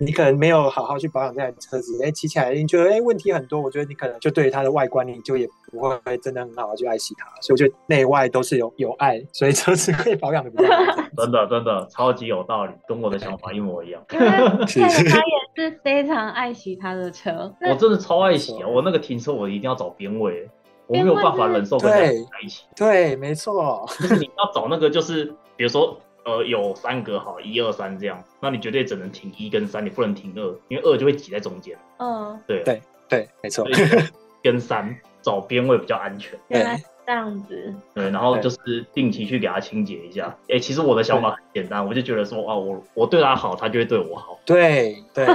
[0.01, 7.25] 你可能没有好好去保养这台车子，哎，骑起来你觉得哎问题很多，我觉得你可能就对它的外观你就也不会真的很好去爱惜它。
[7.41, 11.03] 所以我觉得内外都是有有爱，所以车子可以保养的比较好。
[11.17, 14.01] 真的真的超级有道理，跟我的想法一模一样。
[14.13, 18.67] 因为他 也是非常爱惜他的车，我真的超爱惜啊！
[18.67, 20.49] 我那个停车我一定要找边位，
[20.87, 22.63] 我没有办法忍受跟在一起。
[22.73, 25.25] 对，没错，就是你要找那个，就是
[25.57, 25.99] 比如说。
[26.29, 31.75] 呃，有三格好，一二三这样，那你绝对只能停一跟三，你不能停二，因为二就会挤在中间。
[31.97, 33.67] 嗯，对对对，没错。
[34.43, 36.39] 跟三找边位比较安全。
[36.47, 37.73] 原来这样子。
[37.93, 40.33] 对，然后就是定期去给他清洁一下。
[40.47, 44.39] 哎，其实我的想法很简单，我就觉得说，啊，我我对他好，他就会对我好。
[44.45, 45.25] 对对。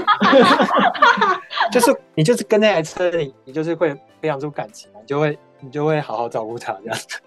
[1.72, 7.18] 就是你就是跟那台车，你你就是会培养出感情，你就会你就会好好照顾他这样子。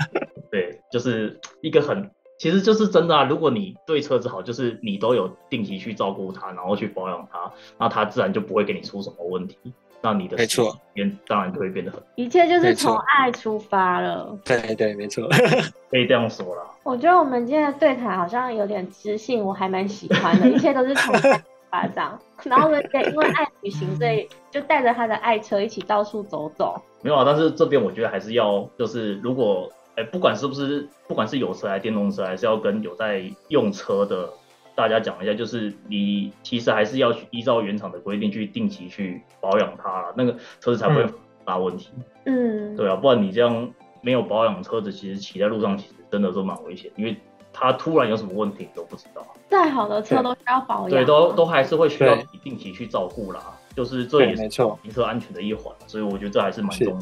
[0.50, 2.10] 对，就是一个很。
[2.38, 3.24] 其实就是真的啊！
[3.24, 9.58] 如果你对车子好，就是你都有定期去照顾它，然后去保养它，那它自然就不会给你出什么问题。
[10.02, 14.38] 那你的没错，变当然就会变得很一切就是从爱出发了。
[14.46, 15.28] 对对，没错，
[15.90, 16.64] 可以这样说了。
[16.84, 20.48] 我觉得我们今天的对谈好像有点知性，我还蛮喜欢的。
[20.48, 21.40] 一切都是从爱出
[21.72, 22.20] 发，这样。
[22.46, 26.80] 然后呢，因为爱旅行，所以就带着他的爱车一起到处走走。
[27.02, 29.68] 没有啊，但是这边我觉得还是要，就是如果。
[29.98, 34.30] 哎，不管是不是，不管是有车还是电动车，还是要跟有在用车的
[34.76, 41.06] 大家讲一下，就是你其实还是要去依照原厂的规定去定期去保养它，那个车子才不会
[41.44, 41.90] 大问题。
[42.26, 43.68] 嗯，对啊，不然你这样
[44.02, 47.18] 没有保养车子，其实骑在路上其实真的都蛮危险，因为
[47.52, 49.26] 它突然有什么问题你都不知道。
[49.50, 53.42] 再好的车都需要保养，对，都都还是会需要你定期去照顾啦，
[53.76, 57.00] 就是这也是行车安全的一环，所以我觉得这还是蛮重要。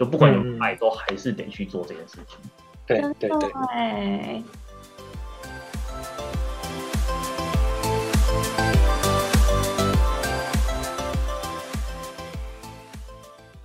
[0.00, 2.38] 就不管有爱，都还是得去做这件事情。
[2.86, 4.42] 对对对。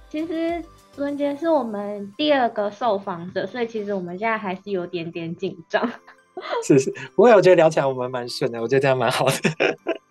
[0.09, 0.61] 其实
[0.97, 5.89] 文杰是我们第二个受访者，所以其实我们现在还是有点点紧张。
[6.67, 9.33] 是是，不过我觉得聊起来我们蛮顺的，我觉得这样蛮好的。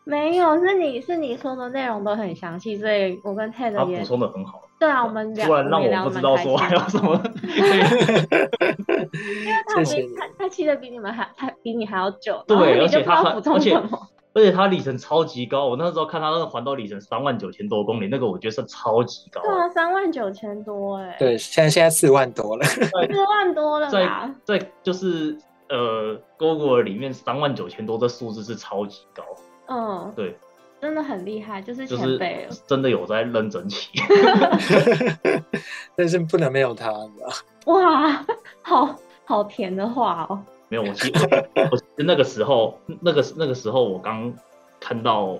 [0.04, 4.60] 没有，是你是你说的内容都很详细，所以我跟 Ted 也补充的很好。
[4.78, 7.62] 对啊，我们突然让我不知道说还有什么， 因
[9.46, 13.74] 为他比他他骑的比你们还他比你还要久，对，而且他而且
[14.34, 19.40] 而且他里程超级高，我那时候看他那个环岛里程三万九千多公里，那个我觉得是超级高。
[19.40, 21.16] 对啊，三万九千多哎。
[21.18, 22.64] 对，现在现在四万多了。
[22.66, 22.82] 四
[23.28, 24.06] 万多了在
[24.44, 25.38] 在就是
[25.68, 29.22] 呃，Google 里面三万九千多这数字是超级高。
[29.66, 30.36] 嗯，对。
[30.80, 33.88] 真的很厉害，就是前辈真的有在认真骑，
[35.96, 36.92] 但是不能没有他，
[37.64, 38.22] 哇，
[38.60, 40.38] 好好甜的话哦。
[40.68, 41.26] 没有，我其实
[41.72, 44.30] 我那个时候，那个那个时候我刚
[44.78, 45.38] 看到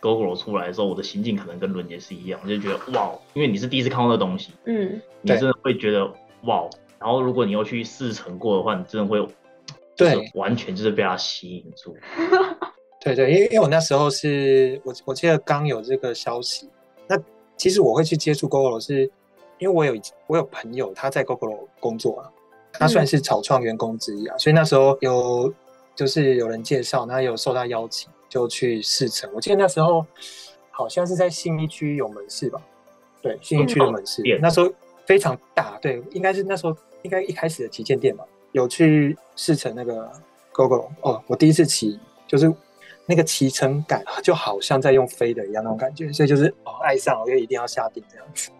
[0.00, 6.10] GoGo 出来的时候，我的心境可能跟伦杰是一样，我就觉得哇，因为你是第一次看到那东西，嗯，你真的会觉得
[6.44, 6.64] 哇。
[6.98, 9.28] 然后如果你又去试乘过的话，你真的会
[9.94, 11.94] 对，完全就是被它吸引住。
[13.06, 16.68] 对对，因为因为我那时候是我我记得刚有这个消息，
[17.06, 17.16] 那
[17.56, 19.08] 其实我会去接触 GoGo 是，
[19.58, 19.94] 因为我有
[20.26, 22.32] 我有朋友他在 GoGo 工作啊，
[22.72, 25.54] 他算是草创员工之一啊，所以那时候有
[25.94, 29.30] 就是有人介绍，那有受他邀请就去试乘。
[29.32, 30.04] 我记得那时候
[30.72, 32.60] 好像是在信义区有门市吧，
[33.22, 34.68] 对，信义区的门市，那时候
[35.04, 40.10] 非常大，对，应该是那时候应该一开始的旗舰店嘛，有去试乘那个
[40.52, 42.52] GoGo 哦，我第一次骑就是。
[43.06, 48.50] 那个骑乘感就好像在用飞的一样那种感觉，所以就是哦爱上，我就一定要下定这样子。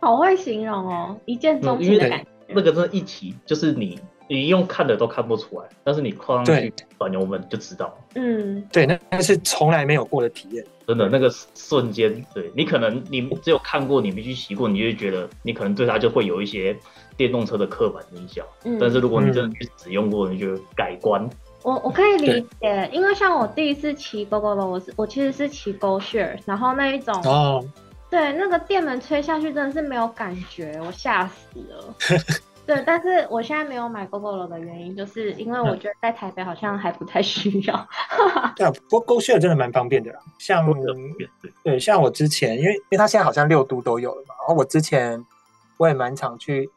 [0.00, 2.26] 好会形容哦，一见钟情的感觉。
[2.48, 7.96] 那个真的一骑，就是你你用看的都看不出来，但是你跨上去转油门就知道。
[8.14, 16.76] 嗯，对，那那是从来没有过的体验，真的那个瞬间，对你可能你只有看过，你必须骑过，你就觉得你可能对它就会有一些
[17.16, 18.44] 电动车的刻板印象。
[18.64, 21.28] 嗯，但是如果你真的去使用过，你就改观。
[21.62, 27.62] 我我可以理解，因为像我第一次骑 GoGo 的，我是我其实是骑 GoShare，然后那一种哦，
[28.08, 31.94] 对，那个电门吹下去真的是没有感觉，我吓死了。
[32.66, 37.88] 对，但是我现在没有买 GoGo 的原因，就是因为我觉得在台北好像还不太需要。
[38.56, 40.64] 对啊，不过 GoShare 真的蛮方便的啦，像
[41.64, 45.22] 对，像我之前，因为因为它现在好像六都都有了嘛，然后我之前
[45.78, 46.70] 我也蛮常去，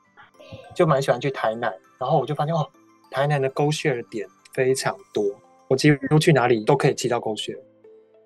[0.76, 2.68] 就蛮喜欢去台南，然后我就发现哦，
[3.12, 4.28] 台南的 GoShare 点。
[4.54, 5.24] 非常多，
[5.68, 7.58] 我几乎去哪里都可以骑到狗血，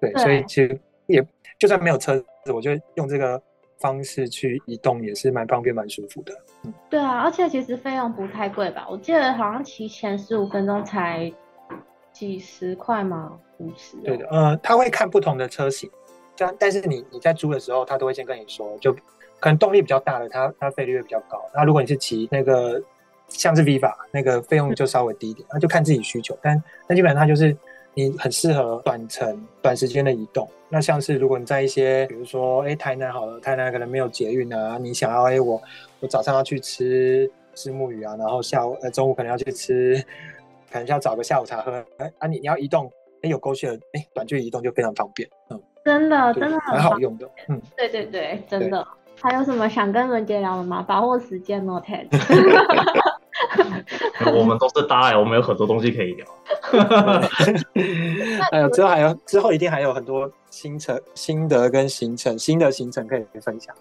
[0.01, 1.25] 对，所以其实也
[1.57, 3.41] 就算没有车子，我就用这个
[3.79, 6.33] 方式去移动也是蛮方便、蛮舒服的。
[6.63, 8.85] 嗯，对啊，而且其实费用不太贵吧？
[8.89, 11.31] 我记得好像骑前十五分钟才
[12.11, 13.39] 几十块吗？
[13.59, 13.95] 五十？
[14.03, 15.89] 对的，呃，他会看不同的车型，
[16.37, 18.91] 但但是你你在租的时候，他都会先跟你说，就
[19.39, 21.41] 可能动力比较大的，它它费率会比较高。
[21.55, 22.83] 那如果你是骑那个。
[23.29, 26.37] 像是 Viva 那个费用就稍微低一点，那就看自己需求。
[26.41, 27.55] 但那基本上它就是
[27.93, 30.47] 你很适合短程、短时间的移动。
[30.69, 35.61] 那像是如果你在一些，比如说哎台南好了，台南可能没有捷运啊，你想要哎我
[35.99, 40.03] 我早上要去吃吃木鱼啊，然后下午呃中午可能要去吃，
[40.71, 41.83] 可能要找个下午茶喝。
[41.97, 45.29] 哎啊你你要移动，哎有勾线哎短距离移动就非常方便。
[45.49, 47.29] 嗯，真的真的很好用的。
[47.47, 48.85] 嗯，对对对，真的。
[49.19, 50.83] 还有什么想跟文杰聊的吗？
[50.87, 52.07] 把握时间哦，Ted。
[54.35, 56.25] 我们都是大爱，我们有很多东西可以聊。
[58.51, 63.75] 哎呦之后还有之后一定还有很多行程心得跟行程新的行程可以分享。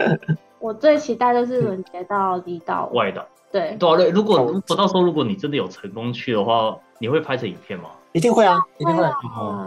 [0.58, 3.24] 我最期待就是轮接到离岛外岛。
[3.52, 7.90] 对对，如果如果到时候如果你真的有成功去的话，你会拍成影片吗？
[8.12, 9.04] 一定会啊，一定会。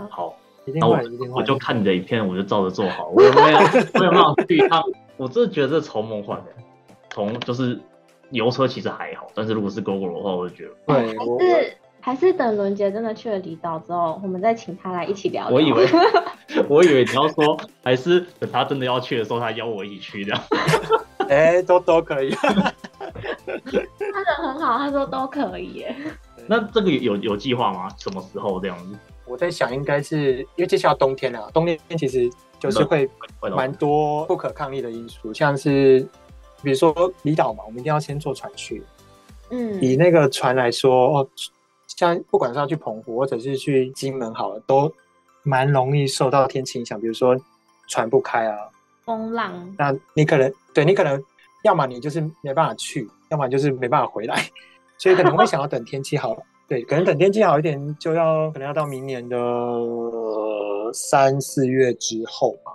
[0.09, 0.35] 好，
[0.75, 0.99] 那我
[1.33, 3.07] 我就看你的影片，我就照着做好。
[3.15, 3.59] 我有没有
[3.95, 4.83] 我有没有去趟？
[5.17, 6.51] 我真的觉得这超梦幻的，
[7.09, 7.79] 从就是。
[8.31, 15.49] 油车其实还好，但是如果是 GoGo 的话，我就觉得对，还是还是等伦杰真的去了离岛之后，我们再请他来一起聊。
[15.49, 15.85] 我以为
[16.69, 20.41] 我以为你要说，还是等他真的要去的时候，他邀我一起去这样。
[21.27, 22.31] 哎，都都可以。
[22.31, 25.95] 他人很好，他说都可以耶。
[26.47, 27.89] 那这个有有计划吗？
[27.97, 28.97] 什么时候这样子？
[29.25, 33.07] 我在想，应该是因为接下来冬天了，冬天其实就是会
[33.55, 36.07] 蛮多不可抗力的因素，像是。
[36.61, 38.83] 比如说离岛嘛，我们一定要先坐船去。
[39.51, 41.29] 嗯，以那个船来说，哦，
[41.87, 44.91] 像不管是要去澎湖或者是去金门，好了，都
[45.43, 46.99] 蛮容易受到天气影响。
[46.99, 47.35] 比如说
[47.87, 48.57] 船不开啊，
[49.05, 51.21] 风浪，那你可能对你可能
[51.63, 54.45] 要么你就是没办法去，要么就是没办法回来，
[54.99, 56.43] 所以可能会想要等天气好了。
[56.67, 59.35] 对，可能等天气好一点，就要可能要到明年的
[60.93, 62.71] 三四月之后吧。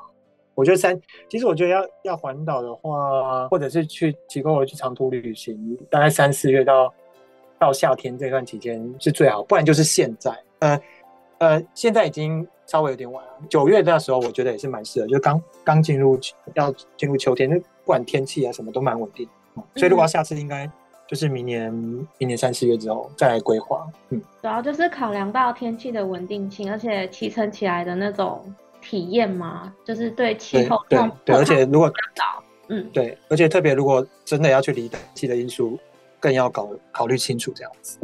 [0.54, 6.92] 我觉得三，其实我觉得要要环岛的话，或者是去提供我去长途旅行，大概三四月到
[7.58, 10.32] 到夏天这段期间是最好，不然就是现在。
[10.60, 10.80] 呃
[11.38, 13.32] 呃，现在已经稍微有点晚了。
[13.50, 16.18] 九月那时候我觉得也是蛮适合，就刚刚进入
[16.54, 19.28] 要进入秋天，就不管天气啊什么都蛮稳定。
[19.74, 20.70] 所以如果下次应该
[21.06, 21.72] 就是明年
[22.18, 23.86] 明年三四月之后再来规划。
[24.10, 28.40] 嗯，主要就是考量到天气的稳定性，而且骑乘起来的那种。
[28.84, 29.72] 体验吗？
[29.84, 31.90] 就是对气候对对，而且如果
[32.68, 35.78] 嗯对，而且特别如果真的要去离岛气的因素，
[36.20, 37.98] 更要搞考虑清楚这样子。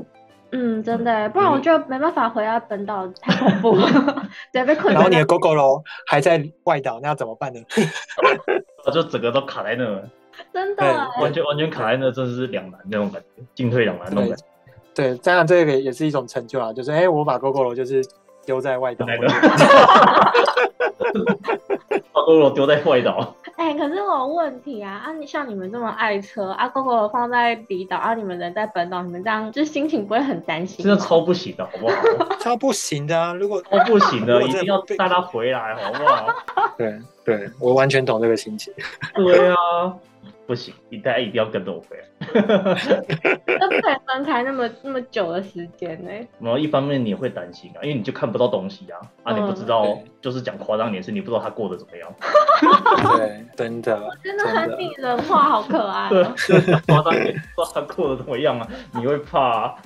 [0.53, 4.93] 嗯，真的，不然我就没办法回到本岛，太恐怖了， 对，被困。
[4.93, 7.61] 然后你的狗狗喽还在外岛，那要怎么办呢？
[8.85, 9.85] 我就整个都卡在那，
[10.53, 10.85] 真的，
[11.21, 14.45] 完全完全卡在那，真的是两难那种感觉，进退两难那种感觉。
[14.95, 18.05] 对，当然这个也是一种成就啊，就是哎，我把狗狗喽就是。
[18.45, 19.07] 丢在外岛，
[22.13, 23.35] 把 GoGo 丢在外岛。
[23.57, 25.03] 哎，可是我有问题啊！
[25.05, 30.85] 啊，你像你们这么爱车啊，GoGo 放在离岛啊，你们人在本岛，你们这样就心情不会很担心？
[30.85, 32.37] 真的超不行的，好不好？
[32.41, 33.35] 超不行的啊！
[33.35, 36.27] 如果超不行的，一定要带他回来，好不好？
[36.79, 38.73] 对对，我完全懂这个心情。
[39.15, 39.57] 对啊。
[40.51, 42.05] 不行，你大家一定要跟着我回来。
[43.47, 46.11] 那不可以分开那么 那么久的时间呢？
[46.41, 52.13] 然后一方面你会担心啊，因为你就看不到东西啊，啊，你不知道，就是讲夸张点是，你不知道他过得怎么样。
[53.17, 56.09] 对，真的，真的很拟人化，好可爱。
[56.09, 56.25] 对，
[56.89, 59.77] 夸张点，不知道他过得怎么样啊，你会怕。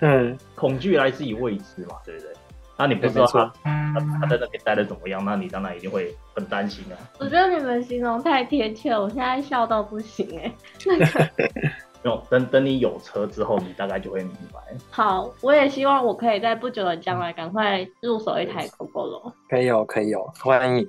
[0.00, 2.30] 嗯，恐惧来自于未知嘛，对不对？
[2.76, 5.24] 那你不知道他他他在那边待的怎么样？
[5.24, 6.94] 那你当然一定会很担心啊。
[7.18, 10.52] 我觉得你们形容太贴切了，我现在笑到不行哎。
[12.04, 14.60] 有，等等你有车之后，你大概就会明白。
[14.90, 20.86] 好，我也希望我可以在不久的将来赶快入手一台 GoGo 可以有，可以有，欢迎，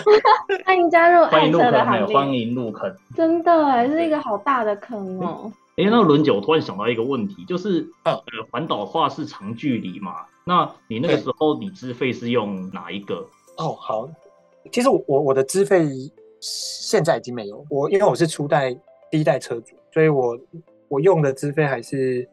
[0.64, 2.96] 欢迎加入爱车的行列，欢迎入坑。
[3.14, 5.52] 真的，是一个好大的坑哦。
[5.76, 8.16] 哎，那轮姐，我突然想到一个问题，就是，呃，
[8.52, 10.24] 环岛话是长距离嘛？
[10.44, 13.26] 那你那个时候你资费是用哪一个？
[13.56, 14.08] 哦，好，
[14.70, 15.88] 其实我我的资费
[16.40, 18.72] 现在已经没有，我因为我是初代
[19.10, 20.38] 第一代车主，所以我
[20.86, 22.28] 我用的资费还是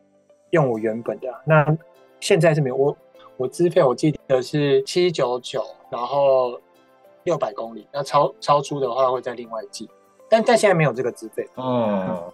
[0.52, 1.28] 用我原本的。
[1.44, 1.66] 那
[2.20, 2.98] 现在是没有，我
[3.38, 6.60] 我资费我记得是七九九，然后
[7.24, 9.89] 六百公里，那超超出的话会再另外计，
[10.30, 11.44] 但但现在没有这个资费。
[11.56, 12.32] 哦。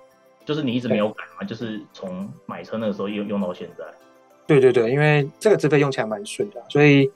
[0.47, 3.83] 就是你一直没有改嘛，就是从买车那个时候用用到现在。
[4.45, 7.11] 对对对，因为这个资费用起来蛮顺的，所以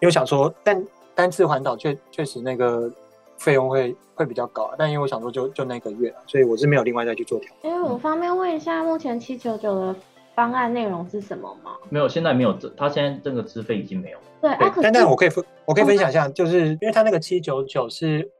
[0.00, 2.92] 又想说，但单次环岛确确实那个
[3.38, 7.50] 费用会会比较高，但因为我想说就就那个月，所以我是没有另外再去做调。
[7.62, 9.96] 哎，我方便问一下，目前七九九的
[10.34, 11.74] 方案内容是什么吗？
[11.88, 14.18] 没有，现在没有，这他现在这个资费已经没有。
[14.42, 18.30] 对，但但我可以分，我可以分享一下，就是因为他那个七九九是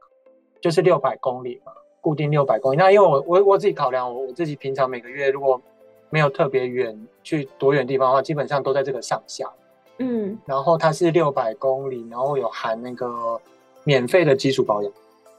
[0.61, 1.71] 就是六百公里嘛。
[2.01, 5.61] 固定六百公里，那因为我我我自己考量，我我自己平常每个月如果
[6.09, 9.49] 没有特别远去多远地方的话，基本上都在这个上下。
[9.97, 13.39] 嗯，然后它是六百公里，然后有含那个
[13.83, 14.91] 免费的基础保养。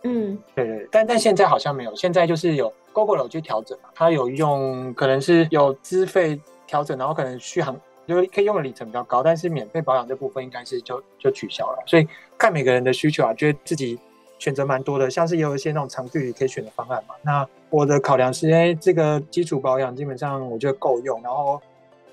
[0.02, 7.74] 嗯，对对，但但现在好像没有，现在就是有 GoGo 有去调整嘛，它有用可能是有资费调整，然后可能续航
[8.06, 12.06] 就是可以用的里程比较高，但是免费保养这部分应该是就就取消了，所以
[12.36, 13.98] 看每个人的需求啊，觉得自己。
[14.40, 17.14] 选择蛮多的，像是也有一些那种长距离可以选的方案嘛。
[17.22, 21.60] 那我的考量是，哎，这个基础保养基本上我觉得够用，然后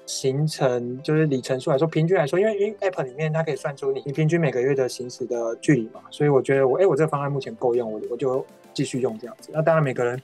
[0.06, 9.50] 行程就是里程数来说，平均来说，因为因为 App 里面它可以算出你你平均每个月的行驶的距离嘛，所以我觉得我哎我这个方案目前够用，我我就继续用这样子。
[9.54, 10.22] 那当然每个人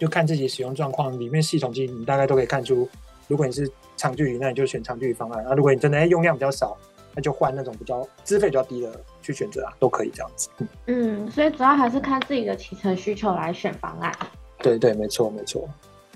[0.00, 2.88] 就看自己使用状况，里面系统机你大概都可以看出，
[3.28, 6.76] 如果你是长距离，那你就选长距离方案；那如果你真的哎用量比较少，
[7.14, 10.48] 那就换那种比较资费比较低的去选择啊，都可以这样子。
[10.86, 14.12] 嗯，所以主要还是看自己的骑乘需求来选方案。
[14.58, 15.68] 对对，没错没错。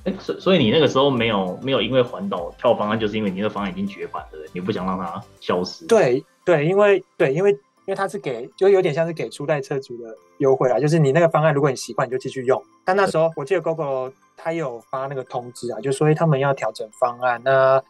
[0.04, 5.84] 哎，所所以你那个时候没有没有因为环岛跳方案，就是因为你那个方案已经绝版了，你不想让它消失。
[5.86, 12.62] 对对，因为对，因为因为它是给，就有点像是给初代车主的优惠啊，就是你那个方案如果你习惯，你就继续用。
[12.84, 17.82] 但那时候我记得 GoGo 他有发那个通知啊，就说他们要调整方案，那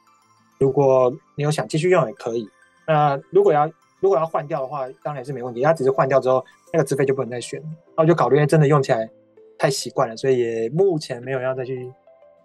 [0.58, 2.48] 如果你有想继续用也可以。
[2.88, 3.70] 那如果要
[4.00, 5.62] 如果要换掉的话，当然是没问题。
[5.62, 7.60] 它只是换掉之后，那个资费就不能再选。
[7.60, 9.08] 然后就考虑，因为真的用起来
[9.58, 11.92] 太习惯了，所以也目前没有要再去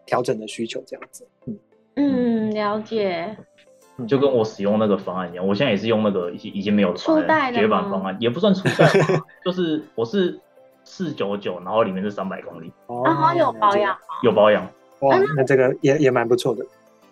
[0.05, 0.83] 调整的需求。
[0.85, 1.57] 这样子，嗯
[1.95, 3.35] 嗯，了解。
[4.09, 8.91] 就跟我使用那个方案一样，我现在也是用那个已经已经没有初代绝版方案，也不算初代，
[9.45, 10.37] 就是我是
[10.83, 12.69] 四九九，然后里面是三百公里。
[13.05, 13.99] 然后有保养吗？
[14.21, 14.67] 有保养。
[14.99, 16.65] 哇，那这个也也蛮不错的。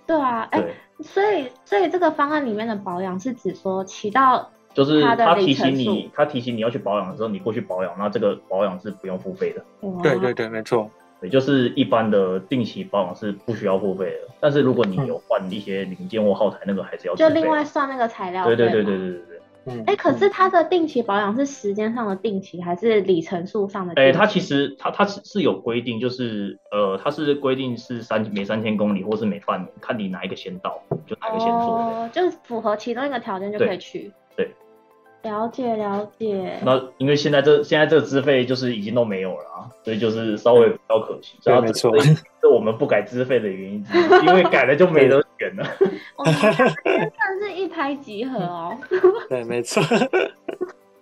[0.07, 0.63] 对啊，哎。
[1.01, 9.65] 所以，所以这个方案里面的保养是指说骑到就是他提醒你，他提醒你要去保养的时候，你过去保养，那这个保养是不用付费的。
[10.01, 10.89] 对对对，没错，
[11.21, 14.33] 也就是一般的定期保养是不需要付费的。
[14.39, 18.45] 但是如果你有换一些零件或耗材，那个还是要就另外算那个材料。
[18.45, 19.32] 对对对对对对对。
[19.85, 23.93] 哎，可是它的定期保养是时间上的定期，还是里程数上的？
[23.95, 31.77] 哎，它其实它它是是有规定，就是呃，它是规定是三每三千公里，或是每半年，看你哪一个先到，就哪个先做。
[31.77, 34.11] 哦，就是符合其中一个条件就可以去。
[35.23, 36.59] 对，了解了解。
[36.65, 41.37] 那因为现在这现在这个资费就是已经都没有了啊，所以就是稍微比较可惜。
[41.43, 41.97] 对，没错。
[41.99, 43.85] 是我们不改资费的原因，
[44.27, 45.63] 因为改了就没得选了。
[46.25, 48.77] 算是一拍即合哦。
[49.29, 49.81] 对，没错。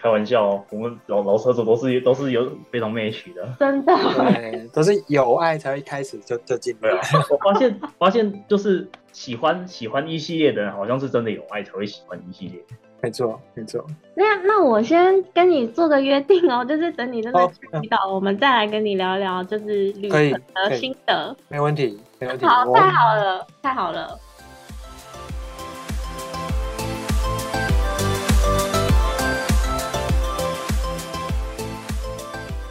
[0.02, 3.94] 开玩笑，我们老老车主都是都是有非常媚曲的，真的。
[3.96, 6.90] 对，都是有爱才会开始就就进来。
[7.30, 12.60] 我发现发现就是喜欢喜欢一系列的人，好像是真的有爱才会喜欢一系列。
[13.04, 13.86] 没错，没错。
[14.16, 21.36] 那那我先跟你做个约定哦，就是等你真的去离岛，我们再来跟你聊聊，就是旅程的心得。
[21.48, 22.46] 没问题，没问题。
[22.46, 24.20] 好，太好了，太好了。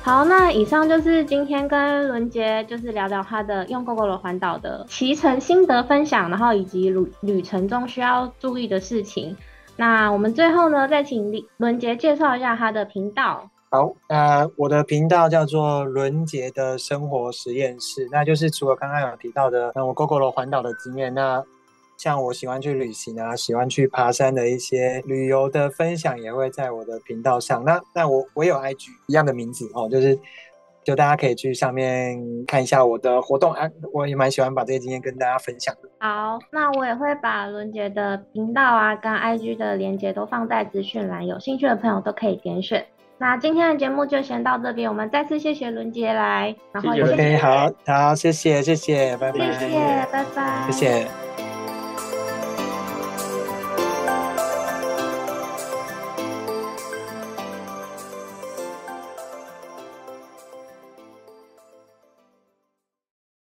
[0.03, 9.36] 好，那以上就是今天跟伦杰就是聊聊他的用 GoGo 环岛的骑乘心得分享，然后以及旅旅程中需要注意的事情。
[9.76, 13.48] 那我们最后呢，再请伦杰介绍一下他的频道。
[13.70, 21.44] 好，呃我的频道叫做伦杰的生活实验室，那就是除了刚刚有提到的，那我 GoGo 环岛的经验，那
[22.01, 27.62] 像我喜欢去旅行啊，喜欢去爬山的一些旅游的分享，也会在我的频道上。
[27.62, 30.18] 那那我我有 IG 一样的名字哦，就是
[30.82, 35.90] 就大家可以去上面看一下我的活动啊，我也蛮喜欢把这些经验跟大家分享的。
[35.98, 42.82] 好，那我也会把伦杰的频道啊跟 IG 的连接都放在资讯栏，有兴趣的朋友都可以点选。
[43.18, 51.20] 那今天的节目就先到这边，我们再次谢谢伦杰来，然后谢谢，好好谢谢谢谢，拜拜，谢谢，拜拜，谢谢。